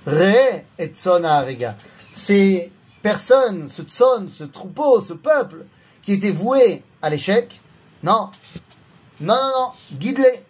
[0.05, 1.77] Re'e et son ha'arega.
[2.11, 5.65] Ces personnes, ce tson, ce troupeau, ce peuple,
[6.01, 7.61] qui était voué à l'échec,
[8.03, 8.29] non.
[9.20, 10.44] Non, non, non, guide-les.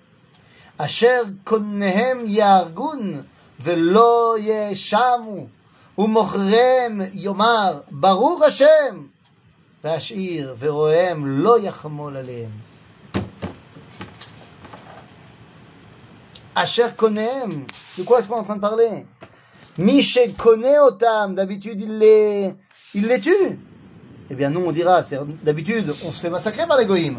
[0.78, 3.24] Asher konnehem yargun,
[3.60, 5.48] velo yeshamu.
[5.98, 9.06] ומוכרם יאמר, ברוך השם,
[9.84, 12.50] והשאיר ורועם לא יחמול עליהם.
[16.54, 17.64] אשר קונם,
[17.98, 19.04] de quoi est-ce qu'on est en train de parler
[19.78, 22.54] מי שקונה אותם, d'habitude il les,
[22.94, 23.58] il les tue.
[24.30, 27.18] Eh bien nous on dira, c'est- d'habitude on se fait massacrer par les goïms.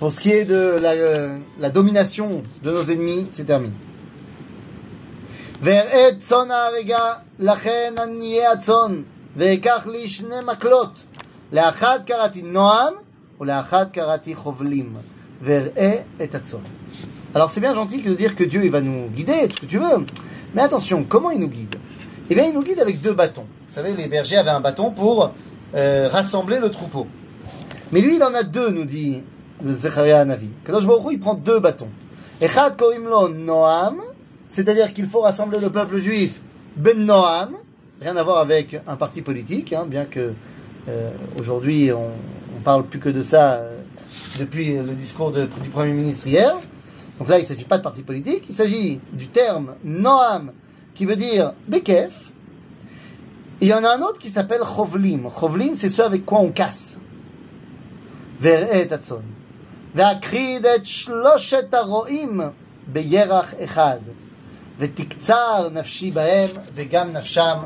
[0.00, 0.92] Pour ce qui est de la,
[1.58, 3.74] la domination de nos ennemis, c'est terminé.
[5.62, 9.02] ואראה צאן ההרגה, לכן אני אהיה הצאן,
[9.36, 11.04] ואקח לי שני מקלות.
[11.52, 12.94] לאחד קראתי נועם,
[13.40, 14.96] ולאחד קראתי חובלים.
[15.40, 16.60] ואראה את הצאן.
[17.34, 19.66] Alors c'est bien gentil de dire que Dieu il va nous guider, tout ce que
[19.66, 20.06] tu veux.
[20.54, 21.76] Mais attention, comment il nous guide
[22.30, 23.46] Eh bien il nous guide avec deux bâtons.
[23.68, 25.32] Vous savez, les bergers avaient un bâton pour
[25.74, 27.06] euh, rassembler le troupeau.
[27.92, 29.22] Mais lui il en a deux, nous dit
[29.63, 30.49] le Zechariah Navi.
[30.65, 31.89] Kadosh Baruch Hu, il prend deux bâtons.
[32.41, 34.01] Echad korim lo Noam,
[34.47, 36.41] c'est-à-dire qu'il faut rassembler le peuple juif
[36.75, 37.55] Ben Noam,
[38.01, 40.33] rien à voir avec un parti politique, hein, bien que
[40.87, 42.09] euh, aujourd'hui on,
[42.63, 43.77] parle plus que de ça euh,
[44.37, 46.55] depuis le discours de- du Premier ministre hier.
[47.17, 50.51] Donc là, il ne s'agit pas de parti politique, il s'agit du terme Noam,
[50.93, 52.31] qui veut dire Bekef.
[53.61, 55.29] Et il y en a un autre qui s'appelle Chovlim.
[55.31, 56.99] Chovlim, c'est ce avec quoi on casse.
[58.39, 58.89] Ver'et.
[59.94, 62.40] והקריד את שלושת הרועים
[62.86, 63.98] בירח אחד,
[64.78, 67.58] ותקצר נפשי בהם, וגם נפשם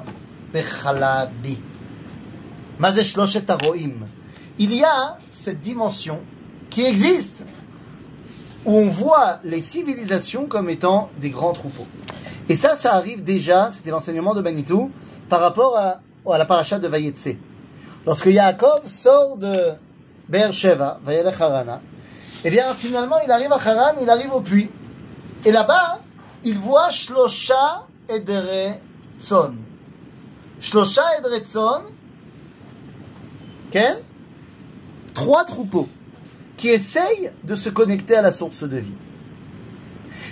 [0.53, 1.57] בחלבי.
[2.79, 4.03] מה זה שלושת הרועים?
[4.59, 6.21] Il y a cette dimension
[6.69, 7.45] qui existe,
[8.67, 11.87] où on voit les civilisations comme étant des grands troupeaux.
[12.49, 14.91] Et ça, ça arrive déjà, c'était l'enseignement de Manitou,
[15.31, 17.37] par rapport à, à la paracha de Vayetse.
[18.07, 19.57] Lorsque Yaakov sort de
[20.29, 21.81] Beersheva, Vayelech Harana,
[22.44, 24.70] eh bien, finalement, il arrive à Haran, il arrive au puits.
[25.46, 26.00] Et là-bas,
[26.44, 28.80] il voit Shlosha Edere
[29.20, 29.56] Tzon.
[30.60, 31.84] Shlosha Edere Tzon,
[33.72, 33.98] Ken?
[35.14, 35.88] Trois troupeaux
[36.58, 38.96] qui essayent de se connecter à la source de vie.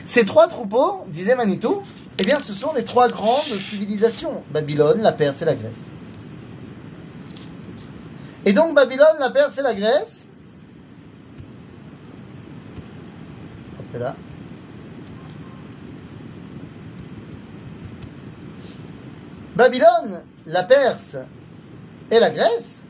[0.06, 1.84] Ces trois troupeaux, disait Manitou,
[2.18, 5.92] eh bien, ce sont les trois grandes civilisations Babylone, la Perse et la Grèce.
[8.46, 10.23] Et donc, Babylone, la Perse et la Grèce,
[19.56, 21.18] Babylone, la Perse
[22.10, 22.86] et la Grèce,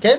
[0.00, 0.18] Ken,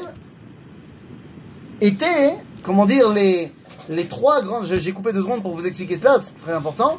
[1.82, 3.52] étaient, comment dire, les,
[3.90, 4.66] les trois grandes.
[4.66, 6.96] J'ai coupé deux secondes pour vous expliquer cela, c'est très important.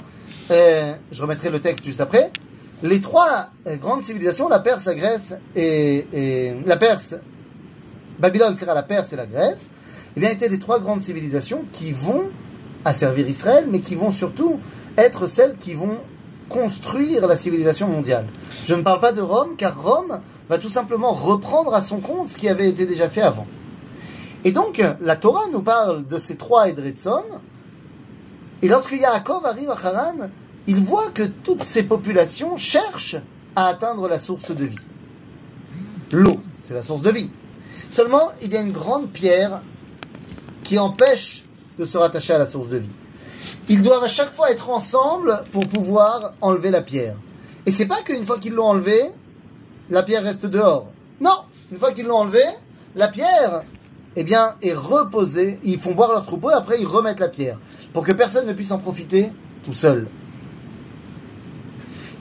[0.50, 2.32] Je remettrai le texte juste après.
[2.82, 7.16] Les trois euh, grandes civilisations, la Perse, la Grèce et, la Perse,
[8.20, 9.70] Babylone, c'est la Perse et la Grèce,
[10.16, 12.30] eh bien, étaient les trois grandes civilisations qui vont
[12.84, 14.60] asservir Israël, mais qui vont surtout
[14.96, 16.00] être celles qui vont
[16.48, 18.26] construire la civilisation mondiale.
[18.64, 22.28] Je ne parle pas de Rome, car Rome va tout simplement reprendre à son compte
[22.28, 23.46] ce qui avait été déjà fait avant.
[24.44, 27.24] Et donc, la Torah nous parle de ces trois Edretson,
[28.62, 30.28] et lorsque Yaakov arrive à Haran,
[30.66, 33.16] il voit que toutes ces populations cherchent
[33.54, 34.78] à atteindre la source de vie.
[36.10, 37.30] L'eau, c'est la source de vie.
[37.90, 39.62] Seulement, il y a une grande pierre
[40.62, 41.44] qui empêche
[41.78, 42.90] de se rattacher à la source de vie.
[43.68, 47.16] Ils doivent à chaque fois être ensemble pour pouvoir enlever la pierre.
[47.66, 49.10] Et c'est pas qu'une fois qu'ils l'ont enlevée,
[49.90, 50.90] la pierre reste dehors.
[51.20, 52.38] Non, une fois qu'ils l'ont enlevée,
[52.96, 53.62] la pierre,
[54.16, 55.58] eh bien, est reposée.
[55.62, 57.58] Ils font boire leur troupeau et après ils remettent la pierre
[57.92, 59.32] pour que personne ne puisse en profiter
[59.64, 60.08] tout seul.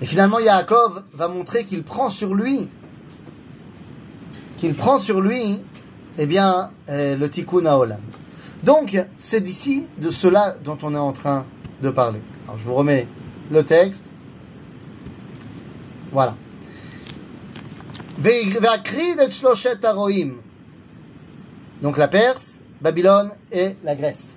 [0.02, 2.70] Et finalement, Yaakov va montrer qu'il prend sur lui,
[4.58, 5.64] qu'il prend sur lui,
[6.18, 8.02] eh bien, euh, le tikkun haolam.
[8.64, 11.46] Donc, c'est d'ici de cela dont on est en train
[11.82, 12.22] de parler.
[12.46, 13.08] Alors, je vous remets
[13.52, 14.12] le texte.
[16.12, 16.36] Voilà.
[21.82, 24.36] Donc la Perse, Babylone et la Grèce.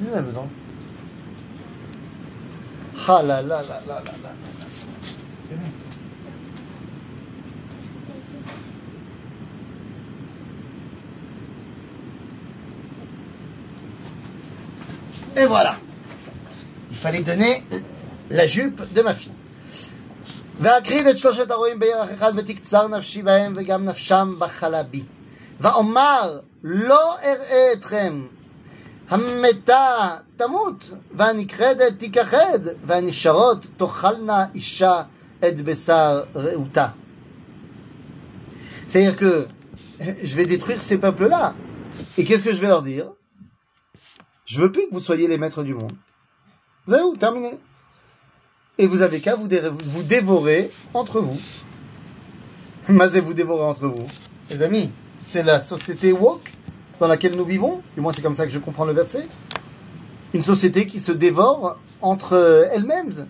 [0.00, 0.48] Besoin?
[3.06, 4.30] Ah là là là là là là.
[15.35, 15.75] Et voilà.
[16.91, 17.63] Il fallait donner
[18.29, 19.33] la jupe de ma fille.
[20.59, 25.03] ואקריד את שלושת הרועים בירח אחד ותקצר נפשי בהם וגם נפשם בחלה בי.
[25.59, 28.27] ואומר לא אראה אתכם
[29.09, 35.01] המתה תמות והנכחדת תיכחד והנשארות תאכלנה אישה
[35.47, 36.87] את בשר רעותה.
[38.87, 39.47] C'est-à-dire que
[39.99, 41.53] je vais détruire ces peuples-là.
[42.17, 43.07] Et qu'est-ce que je vais leur dire
[44.44, 45.94] Je veux plus que vous soyez les maîtres du monde.
[46.86, 47.58] Zéou, terminé.
[48.78, 49.48] Et vous avez qu'à vous,
[50.02, 51.38] dévorer entre vous.
[52.88, 54.06] Mazé vous dévorer entre vous.
[54.50, 56.52] Les amis, c'est la société woke
[56.98, 57.82] dans laquelle nous vivons.
[57.94, 59.28] Du moins, c'est comme ça que je comprends le verset.
[60.34, 63.28] Une société qui se dévore entre elles-mêmes,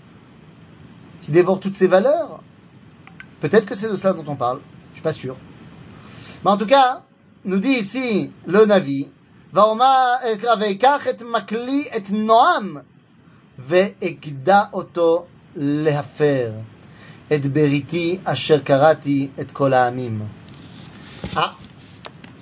[1.21, 2.43] qui dévore toutes ses valeurs.
[3.41, 4.61] Peut-être que c'est de cela dont on parle.
[4.93, 5.37] Je suis pas sûr.
[6.45, 7.03] Mais en tout cas,
[7.45, 9.09] nous dit ici le Navi
[10.60, 12.78] ויקח את מקלי את נועם,
[13.60, 16.52] ואגדע אותו להפר
[17.34, 20.22] את בריתי אשר קראתי את כל העמים.
[21.36, 21.56] Ah,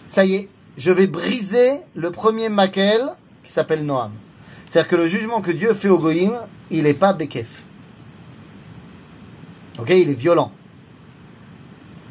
[0.06, 3.02] ça y est, je vais briser le premier makel
[3.44, 4.12] qui s'appelle Noam.
[4.66, 6.38] C'est-à-dire que le jugement que Dieu fait au Goïm,
[6.70, 7.64] il n'est pas Bekef.
[9.80, 10.52] Ok, il est violent.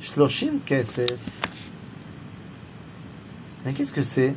[0.00, 1.18] Shloshim Kesef.
[3.64, 4.34] Mais qu'est-ce que c'est?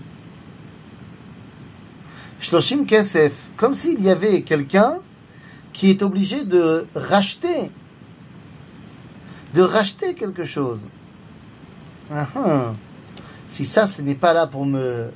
[2.39, 4.99] Shloshim Kesef, comme s'il y avait quelqu'un
[5.73, 7.71] qui est obligé de racheter,
[9.53, 10.81] de racheter quelque chose.
[12.11, 12.73] Ah, ah.
[13.47, 15.11] Si ça, ce n'est pas là pour me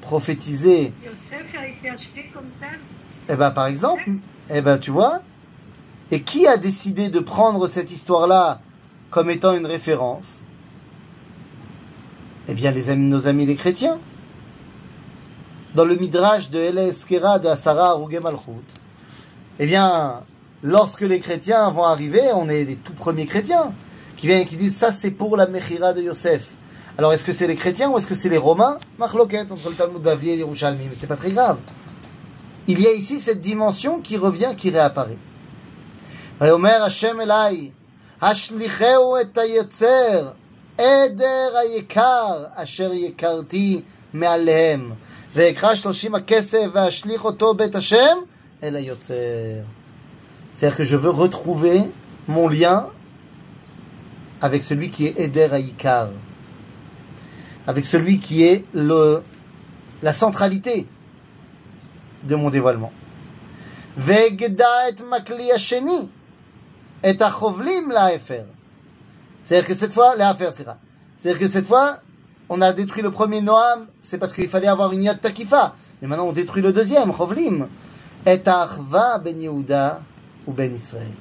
[0.00, 2.66] prophétiser, Yosef a été acheté comme ça?
[3.28, 4.10] Eh ben, par exemple,
[4.50, 5.22] eh ben, tu vois,
[6.10, 8.60] et qui a décidé de prendre cette histoire-là?
[9.10, 10.42] comme étant une référence
[12.48, 13.98] Eh bien, les amis, nos amis les chrétiens.
[15.74, 18.64] Dans le Midrash de El Eskera de Asara Arugem Malchut,
[19.58, 20.22] eh bien,
[20.62, 23.72] lorsque les chrétiens vont arriver, on est les tout premiers chrétiens
[24.16, 26.54] qui viennent et qui disent ça c'est pour la Mechira de Yosef.
[26.96, 28.78] Alors est-ce que c'est les chrétiens ou est-ce que c'est les romains?
[28.98, 31.58] Marloquette entre le Talmud Bavli et les Rouchalmi, mais c'est pas très grave.
[32.66, 35.18] Il y a ici cette dimension qui revient, qui réapparaît.
[36.40, 37.72] Omer Hashem Elai,
[38.21, 40.31] השליכהו את היוצר,
[40.77, 43.81] עדר היקר, אשר יקרתי
[44.13, 44.91] מעליהם,
[45.35, 48.17] ואקרא שלושים הכסף ואשליך אותו בית השם
[48.63, 49.13] אל היוצר.
[50.53, 51.79] C'est-à-dire que je veux retrouver
[52.27, 52.89] mon lien
[54.41, 56.09] avec celui qui est Eder Haïkar,
[57.65, 59.23] avec celui qui est le,
[60.01, 60.87] la centralité
[62.23, 62.91] de mon dévoilement.
[63.97, 66.09] Vegda et makli hasheni
[67.02, 68.44] et achovlim laefer.
[69.42, 70.66] C'est-à-dire que cette fois, l'affaire, c'est
[71.16, 71.98] C'est-à-dire que cette fois,
[72.48, 75.74] on a détruit le premier Noam, c'est parce qu'il fallait avoir une yad takifa.
[76.00, 77.68] Mais maintenant, on détruit le deuxième, chovlim.
[78.26, 80.02] Et achva ben Yehuda
[80.46, 81.14] ou ben Israël.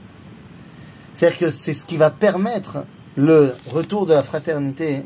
[1.13, 5.03] C'est-à-dire que c'est ce qui va permettre le retour de la fraternité,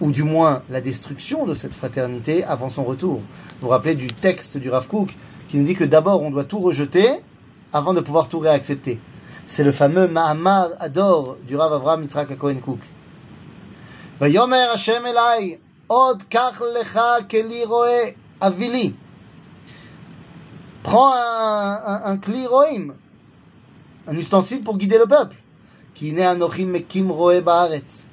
[0.00, 3.16] ou du moins la destruction de cette fraternité avant son retour.
[3.16, 3.22] Vous
[3.62, 5.16] vous rappelez du texte du Rav Kook
[5.48, 7.06] qui nous dit que d'abord on doit tout rejeter
[7.72, 9.00] avant de pouvoir tout réaccepter
[9.45, 12.79] C'est le fameux Mahamar Ador du Rav Avram Yitzhak Cohen Kook.
[14.21, 16.99] ויאמר השם אליי, עוד קח לך
[17.29, 18.09] כלי רואה
[18.41, 18.93] אווילי.
[20.83, 22.93] Prends un, un, un kli roim,
[24.07, 25.35] un ustensile pour guider le peuple.
[25.93, 28.07] Qui n'est anochim mekim roe baaretz.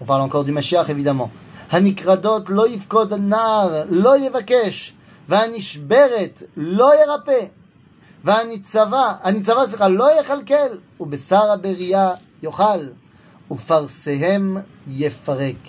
[0.00, 1.30] On parle encore du Mashiach, évidemment.
[1.72, 4.94] הנקרדות לא יפקוד הנער, לא יבקש,
[5.28, 7.46] והנשברת לא ירפא,
[8.24, 12.88] והניצבה, הניצבה סליחה, לא יכלכל, ובשר הבריאה יאכל,
[13.50, 14.56] ופרסיהם
[14.88, 15.68] יפרק.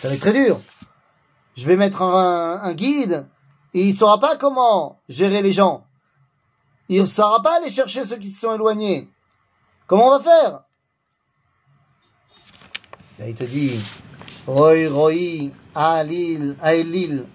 [0.00, 0.60] Ça va être très dur.
[1.56, 3.26] Je vais mettre un, un guide,
[3.72, 5.84] et il saura pas comment gérer les gens.
[6.88, 9.08] Il saura pas aller chercher ceux qui se sont éloignés.
[9.86, 10.60] Comment on va faire
[13.18, 13.80] Là, il te dit,
[14.46, 17.26] Roy, Roy, Alil, Aelil,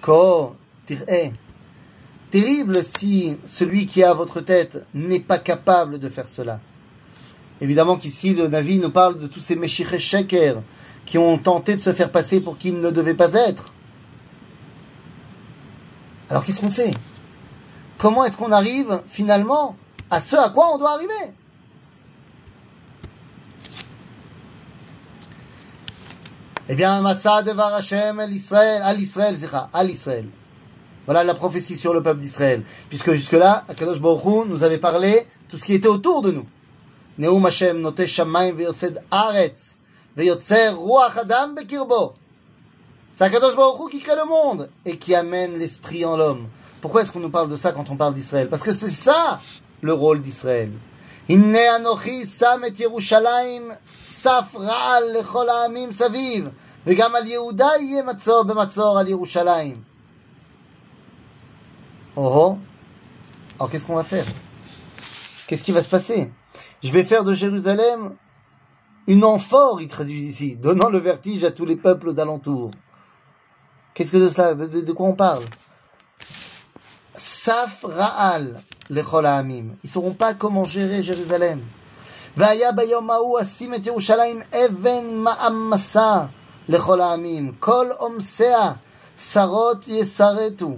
[0.00, 1.32] Ko, Tir'e.
[2.30, 6.60] Terrible si celui qui à votre tête n'est pas capable de faire cela.
[7.60, 10.62] Évidemment qu'ici, le Navi nous parle de tous ces Meshiche Sheker
[11.04, 13.72] qui ont tenté de se faire passer pour qui ils ne devaient pas être.
[16.28, 16.94] Alors qu'est-ce qu'on fait?
[17.98, 19.76] Comment est-ce qu'on arrive finalement
[20.10, 21.12] à ce à quoi on doit arriver?
[26.68, 29.36] Eh bien, Massa devar Hashem al Israël, al Israël,
[29.72, 30.26] al Israël.
[31.04, 32.64] Voilà la prophétie sur le peuple d'Israël.
[32.88, 36.44] Puisque jusque-là, Akadosh Baruch nous avait parlé tout ce qui était autour de nous.
[37.18, 39.76] Neum Hashem note shamayim ve'yosed aretz
[40.16, 42.14] ve'yotzer ruach adam bekirbo.
[43.12, 46.48] C'est Akadosh Baruch qui crée le monde et qui amène l'esprit en l'homme.
[46.80, 48.48] Pourquoi est-ce qu'on nous parle de ça quand on parle d'Israël?
[48.48, 49.40] Parce que c'est ça
[49.82, 50.72] le rôle d'Israël.
[51.28, 52.24] Anochi
[52.76, 53.72] Yerushalayim
[54.15, 56.49] saf ra'al lechol ha'amim saviv
[56.85, 59.83] וגם על יהודה יהיה מצור במצור על ירושלים.
[62.15, 62.57] Oh oh.
[63.57, 64.25] Alors qu'est-ce qu'on va faire
[65.47, 66.31] Qu'est-ce qui va se passer
[66.83, 68.15] Je vais faire de Jérusalem
[69.07, 72.71] une amphore, ils traduisent ici, donnant le vertige à tous les peuples d'alentour.
[73.93, 75.45] Qu'est-ce que de cela de, de, de quoi on parle
[77.13, 79.75] Saf Ra'al, les Amim.
[79.83, 81.61] Ils sauront pas comment gérer Jérusalem.
[82.37, 86.25] והיה ביום ההוא אשים את ירושלים אבן מעמסה
[86.69, 87.51] לכל העמים.
[87.59, 88.71] כל עומסיה
[89.17, 90.77] שרות יסרטו,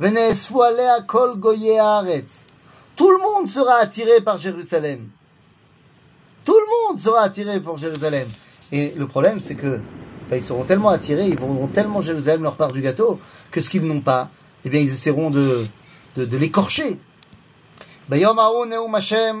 [0.00, 2.44] ונאספו עליה כל גויי הארץ.
[2.96, 5.10] Tout le monde sera attiré par Jérusalem.
[6.46, 8.28] Tout le monde sera attiré par Jérusalem.
[8.72, 9.80] Et le problème, c'est que
[10.30, 13.68] ben, ils seront tellement attirés, ils vendront tellement Jérusalem leur part du gâteau, que ce
[13.68, 14.30] qu'ils n'ont pas,
[14.64, 15.66] eh bien, ils essaieront de,
[16.16, 16.98] de, de l'écorcher.
[18.08, 19.40] ביום ההוא נאום השם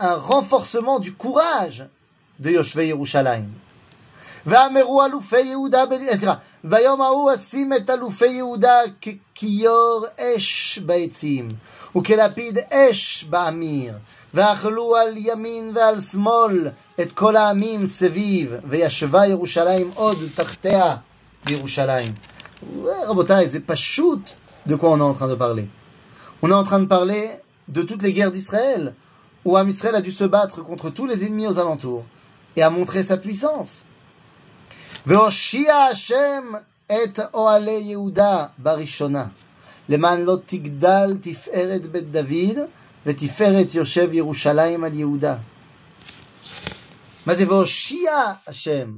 [0.00, 1.86] un renforcement du courage
[2.38, 3.50] de Yoshvei Yerushalayim.
[4.46, 5.84] ואמרו אלופי יהודה,
[6.18, 6.34] סליחה,
[6.64, 11.54] ויום ההוא אשים את אלופי יהודה ככיור אש בעצים,
[11.96, 13.94] וכלפיד אש באמיר,
[14.34, 16.68] ואכלו על ימין ועל שמאל
[17.00, 20.96] את כל העמים סביב, וישבה ירושלים עוד תחתיה
[21.44, 22.14] בירושלים.
[22.84, 24.30] רבותיי, זה פשוט
[24.66, 25.68] de quoi on est en train de parler.
[26.42, 27.30] On est en train de parler
[27.68, 28.94] de toutes les guerres d'Israël,
[29.48, 32.04] où Am Israël a dû se battre contre tous les ennemis aux alentours,
[32.56, 33.84] et a montré sa puissance.
[35.06, 36.52] והושיע השם
[36.86, 39.26] את אוהלי יהודה בראשונה,
[39.88, 42.58] למען לא תגדל תפארת בית דוד
[43.06, 45.36] ותפארת יושב ירושלים על יהודה.
[47.26, 48.12] מה זה והושיע
[48.46, 48.96] השם?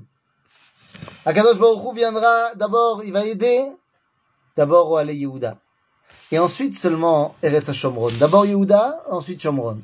[1.26, 3.61] Akadosh Baruch Hu viendra d'abord, il va aider
[4.57, 5.59] d'abord au Ale Yehuda.
[6.30, 8.12] Et ensuite seulement Eretz HaShomron.
[8.12, 9.78] D'abord Yehuda, ensuite Shomron.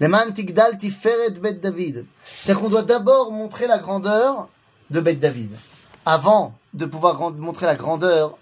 [0.00, 2.06] David.
[2.42, 4.48] C'est qu'on doit d'abord montrer la grandeur
[4.90, 5.52] de Bet David.
[6.06, 8.38] Avant de pouvoir grand- montrer la grandeur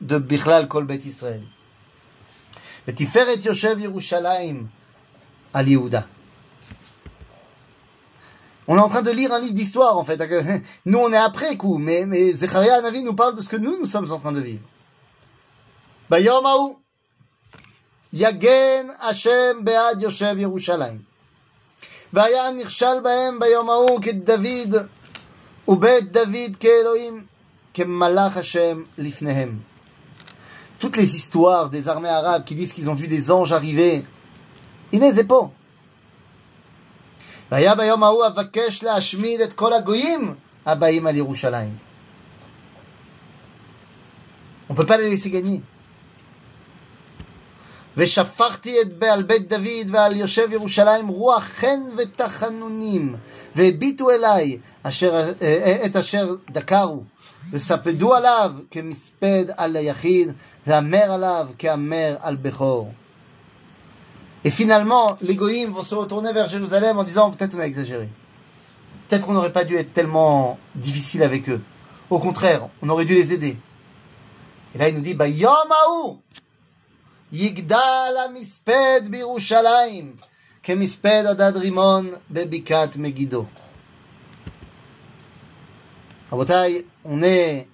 [0.00, 1.42] de Bichlal Kol Bet Israël.
[2.86, 4.68] Et tiferet Yoshev Yerushalayim
[5.52, 6.06] al Yehuda.
[8.66, 10.22] On est en train de lire un livre d'histoire, en fait.
[10.84, 13.78] Nous, on est après coup, mais, mais Zecharia Navi nous parle de ce que nous,
[13.78, 14.62] nous sommes en train de vivre.
[16.10, 16.76] ביום ההוא
[18.12, 20.98] יגן השם בעד יושב ירושלים.
[22.12, 24.74] והיה נכשל בהם ביום ההוא כדוד
[25.68, 27.24] ובית דוד כאלוהים
[27.74, 29.58] כמלאך השם לפניהם.
[30.80, 34.02] Toutes les histoires des armées arabes qui disent qu'ils ont vu des anges arriver,
[34.92, 35.50] הנה זה פה.
[37.50, 40.34] והיה ביום ההוא אבקש להשמיד את כל הגויים
[40.66, 41.88] הבאים על ירושלים.
[44.70, 45.62] On ne peut pas les laisser gagner.
[47.96, 53.16] ושפכתי את, על בית דוד ועל יושב ירושלים רוח חן ותחנונים,
[53.56, 55.32] והביטו אליי אשר,
[55.86, 57.02] את אשר דקרו,
[57.50, 60.32] וספדו עליו כמספד על היחיד,
[60.66, 62.92] והמר עליו כהמר על בכור.
[64.44, 68.08] Et finalement, les goïms vont se retourner vers Jérusalem en disant peut-être on a exagéré.
[69.08, 71.60] Peut-être qu'on n'aurait pas dû être tellement difficile avec eux.
[72.08, 73.56] Au contraire, on aurait dû les aider.
[74.74, 75.50] Et là, il nous dit, bah, Yom
[77.32, 80.16] יגדל המספד בירושלים
[80.62, 83.44] כמספד הדד רימון בבקעת מגידו.
[86.32, 87.66] רבותיי, on est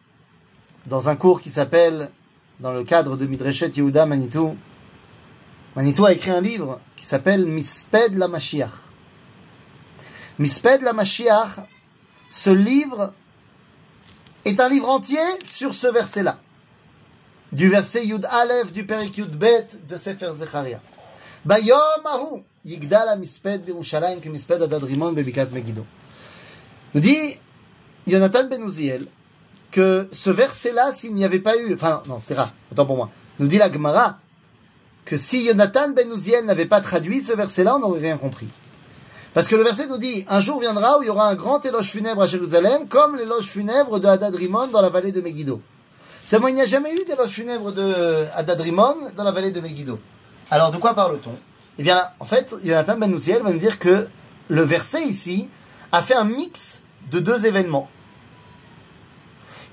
[0.87, 2.11] dans un cours qui s'appelle,
[2.61, 4.57] dans le cadre de Midreshet Yehuda Manitou,
[5.75, 8.70] Manitou a écrit un livre qui s'appelle Misped la Mashiach.
[10.39, 11.66] Misped la Mashiach,
[12.31, 13.12] ce livre
[14.45, 16.39] est un livre entier sur ce verset-là
[17.52, 20.82] du verset Yud Aleph du Perik Yud Bet de Sefer Zecharia.
[21.45, 25.86] Bayom Ahu, Yigdal Misped Birushalayim que Misped Adad Rimon Bebikat Megiddo.
[26.93, 27.38] Nous dit
[28.08, 29.08] Jonathan Ben Uziel
[29.72, 33.10] que ce verset-là, s'il n'y avait pas eu, enfin non, c'est rare, autant pour moi,
[33.38, 34.20] nous dit la Gemara
[35.06, 38.47] que si Jonathan Ben Uziel n'avait pas traduit ce verset-là, on n'aurait rien compris.
[39.34, 41.64] Parce que le verset nous dit, un jour viendra où il y aura un grand
[41.64, 45.62] éloge funèbre à Jérusalem, comme l'éloge funèbre de Hadad Rimon dans la vallée de Megiddo.
[46.30, 50.00] Seulement, il n'y a jamais eu d'éloge funèbre de Hadadrimon dans la vallée de Megiddo.
[50.52, 51.36] Alors, de quoi parle-t-on?
[51.80, 54.08] Eh bien, en fait, Jonathan Ben Nouziel va nous dire que
[54.48, 55.50] le verset ici
[55.92, 57.90] a fait un mix de deux événements.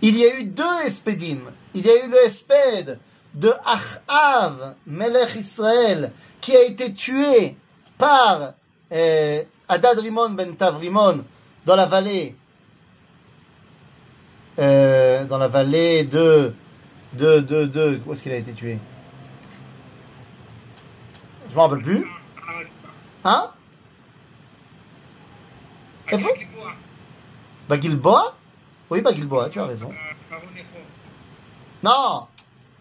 [0.00, 1.40] Il y a eu deux espédim.
[1.74, 3.00] Il y a eu le espède
[3.34, 7.58] de Achav, Melech Israël, qui a été tué
[7.98, 8.54] par
[8.92, 11.22] euh, Hadadrimon ben Tavrimon
[11.66, 12.34] dans la vallée
[14.58, 16.54] euh, dans la vallée de,
[17.14, 18.78] de, de, de, où est-ce qu'il a été tué?
[21.48, 22.04] Je m'en rappelle plus.
[23.24, 23.50] Hein?
[27.68, 28.36] Bagilboa?
[28.90, 29.90] Oui, Bagilboa, tu as raison.
[31.82, 32.26] Non,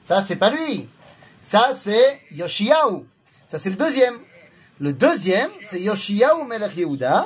[0.02, 0.90] ça c'est pas lui.
[1.40, 3.06] Ça c'est Yoshiaou.
[3.48, 4.20] Ça c'est le deuxième.
[4.80, 7.26] Le deuxième, c'est Yoshiaou Melech Yehuda,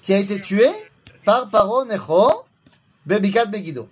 [0.00, 0.66] qui a été tué
[1.24, 2.46] par Paro Necho,
[3.04, 3.88] Bebikat Megiddo.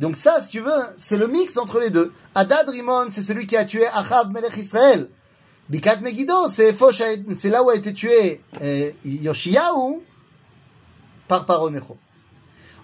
[0.00, 2.12] Donc ça, si tu veux, c'est le mix entre les deux.
[2.34, 5.10] Hadad Rimon, c'est celui qui a tué Achav Melech Israël.
[5.68, 10.02] Bikat Megiddo, c'est là où a été tué euh, Yoshiaou
[11.28, 11.98] par Paro Necho.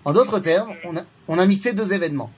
[0.05, 2.31] En d'autres termes, on a, on a mixé deux événements.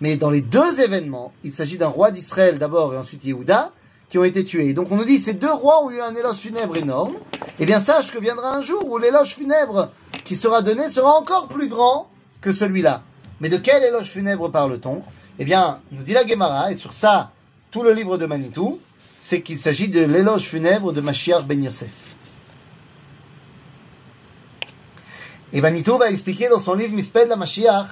[0.00, 3.72] Mais dans les deux événements, il s'agit d'un roi d'Israël d'abord et ensuite Yehuda
[4.08, 4.72] qui ont été tués.
[4.74, 7.14] Donc on nous dit ces deux rois ont eu un éloge funèbre énorme.
[7.58, 9.90] Eh bien sache que viendra un jour où l'éloge funèbre
[10.24, 12.10] qui sera donné sera encore plus grand
[12.40, 13.02] que celui-là.
[13.40, 15.02] Mais de quel éloge funèbre parle-t-on?
[15.38, 17.32] Eh bien, nous dit la Gemara, et sur ça,
[17.70, 18.80] tout le livre de Manitou,
[19.16, 22.14] c'est qu'il s'agit de l'éloge funèbre de Mashiach ben Yosef.
[25.52, 27.86] Et Manitou va expliquer dans son livre Misped la Mashiach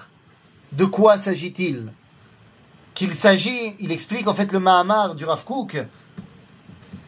[0.72, 1.92] de quoi s'agit-il?
[2.94, 5.76] Qu'il s'agit, il explique en fait le Mahamar du Rav Kook.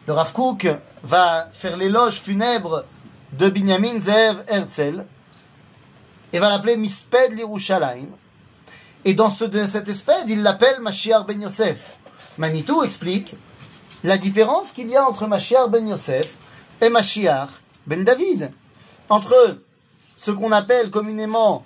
[0.07, 0.67] Le Rav Kook
[1.03, 2.85] va faire l'éloge funèbre
[3.33, 5.05] de Binyamin Zev Herzl
[6.33, 8.07] et va l'appeler Misped l'Irushalayim.
[9.05, 11.97] Et dans ce, cet espède, il l'appelle Mashiach ben Yosef.
[12.37, 13.35] Manitou explique
[14.03, 16.37] la différence qu'il y a entre Mashiach ben Yosef
[16.81, 17.49] et Mashiach
[17.87, 18.51] ben David.
[19.09, 19.59] Entre
[20.15, 21.65] ce qu'on appelle communément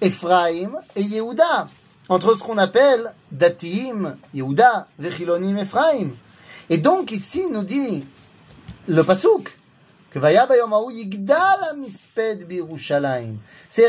[0.00, 1.66] Ephraim et Yehuda.
[2.08, 6.10] Entre ce qu'on appelle Datim, Yehuda, Vechilonim, Ephraim.
[6.70, 8.06] Et donc ici, nous dit
[8.86, 9.58] le Pasuk
[10.12, 10.46] C'est-à-dire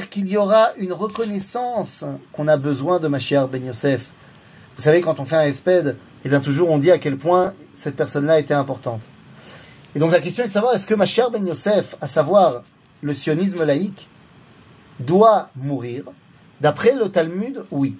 [0.09, 4.13] qu'il y aura une reconnaissance qu'on a besoin de Mashiach Ben Yosef.
[4.75, 7.53] Vous savez, quand on fait un espède, eh bien toujours on dit à quel point
[7.73, 9.03] cette personne-là était importante.
[9.95, 12.63] Et donc la question est de savoir est-ce que Mashiach Ben Yosef, à savoir
[13.01, 14.09] le sionisme laïque,
[14.99, 16.03] doit mourir?
[16.61, 17.97] D'après le Talmud, oui.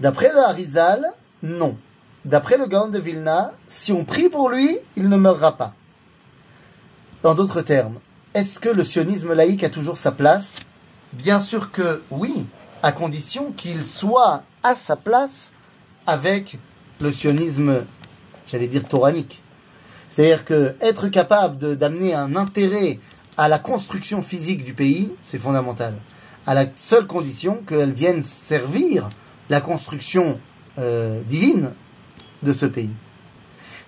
[0.00, 1.04] D'après le Harizal,
[1.42, 1.76] non.
[2.24, 5.74] D'après le Gaon de Vilna, si on prie pour lui, il ne meurra pas.
[7.22, 7.98] Dans d'autres termes,
[8.32, 10.56] est-ce que le sionisme laïque a toujours sa place?
[11.12, 12.46] Bien sûr que oui,
[12.82, 15.52] à condition qu'il soit à sa place
[16.06, 16.58] avec
[16.98, 17.84] le sionisme,
[18.46, 19.42] j'allais dire, toranique.
[20.08, 23.00] C'est-à-dire que être capable d'amener un intérêt
[23.36, 25.96] à la construction physique du pays, c'est fondamental.
[26.46, 29.10] À la seule condition qu'elle vienne servir
[29.50, 30.40] la construction
[30.78, 31.74] euh, divine
[32.42, 32.94] de ce pays.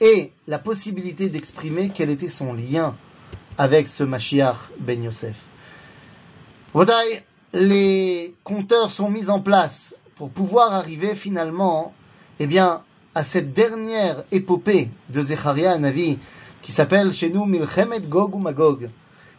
[0.00, 2.96] ait la possibilité d'exprimer quel était son lien
[3.58, 5.46] avec ce Mashiach Ben Yosef.
[7.52, 11.94] Les compteurs sont mis en place pour pouvoir arriver finalement,
[12.38, 12.82] eh bien,
[13.14, 16.18] à cette dernière épopée de Zecharia Navi
[16.60, 18.90] qui s'appelle chez nous Milchemet Gog ou Magog,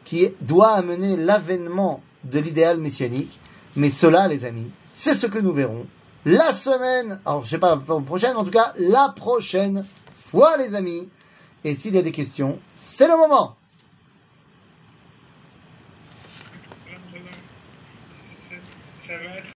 [0.03, 3.39] qui doit amener l'avènement de l'idéal messianique.
[3.75, 5.85] Mais cela, les amis, c'est ce que nous verrons
[6.25, 9.85] la semaine, alors je sais pas la prochaine, en tout cas la prochaine
[10.27, 11.09] fois, les amis.
[11.63, 13.55] Et s'il y a des questions, c'est le moment.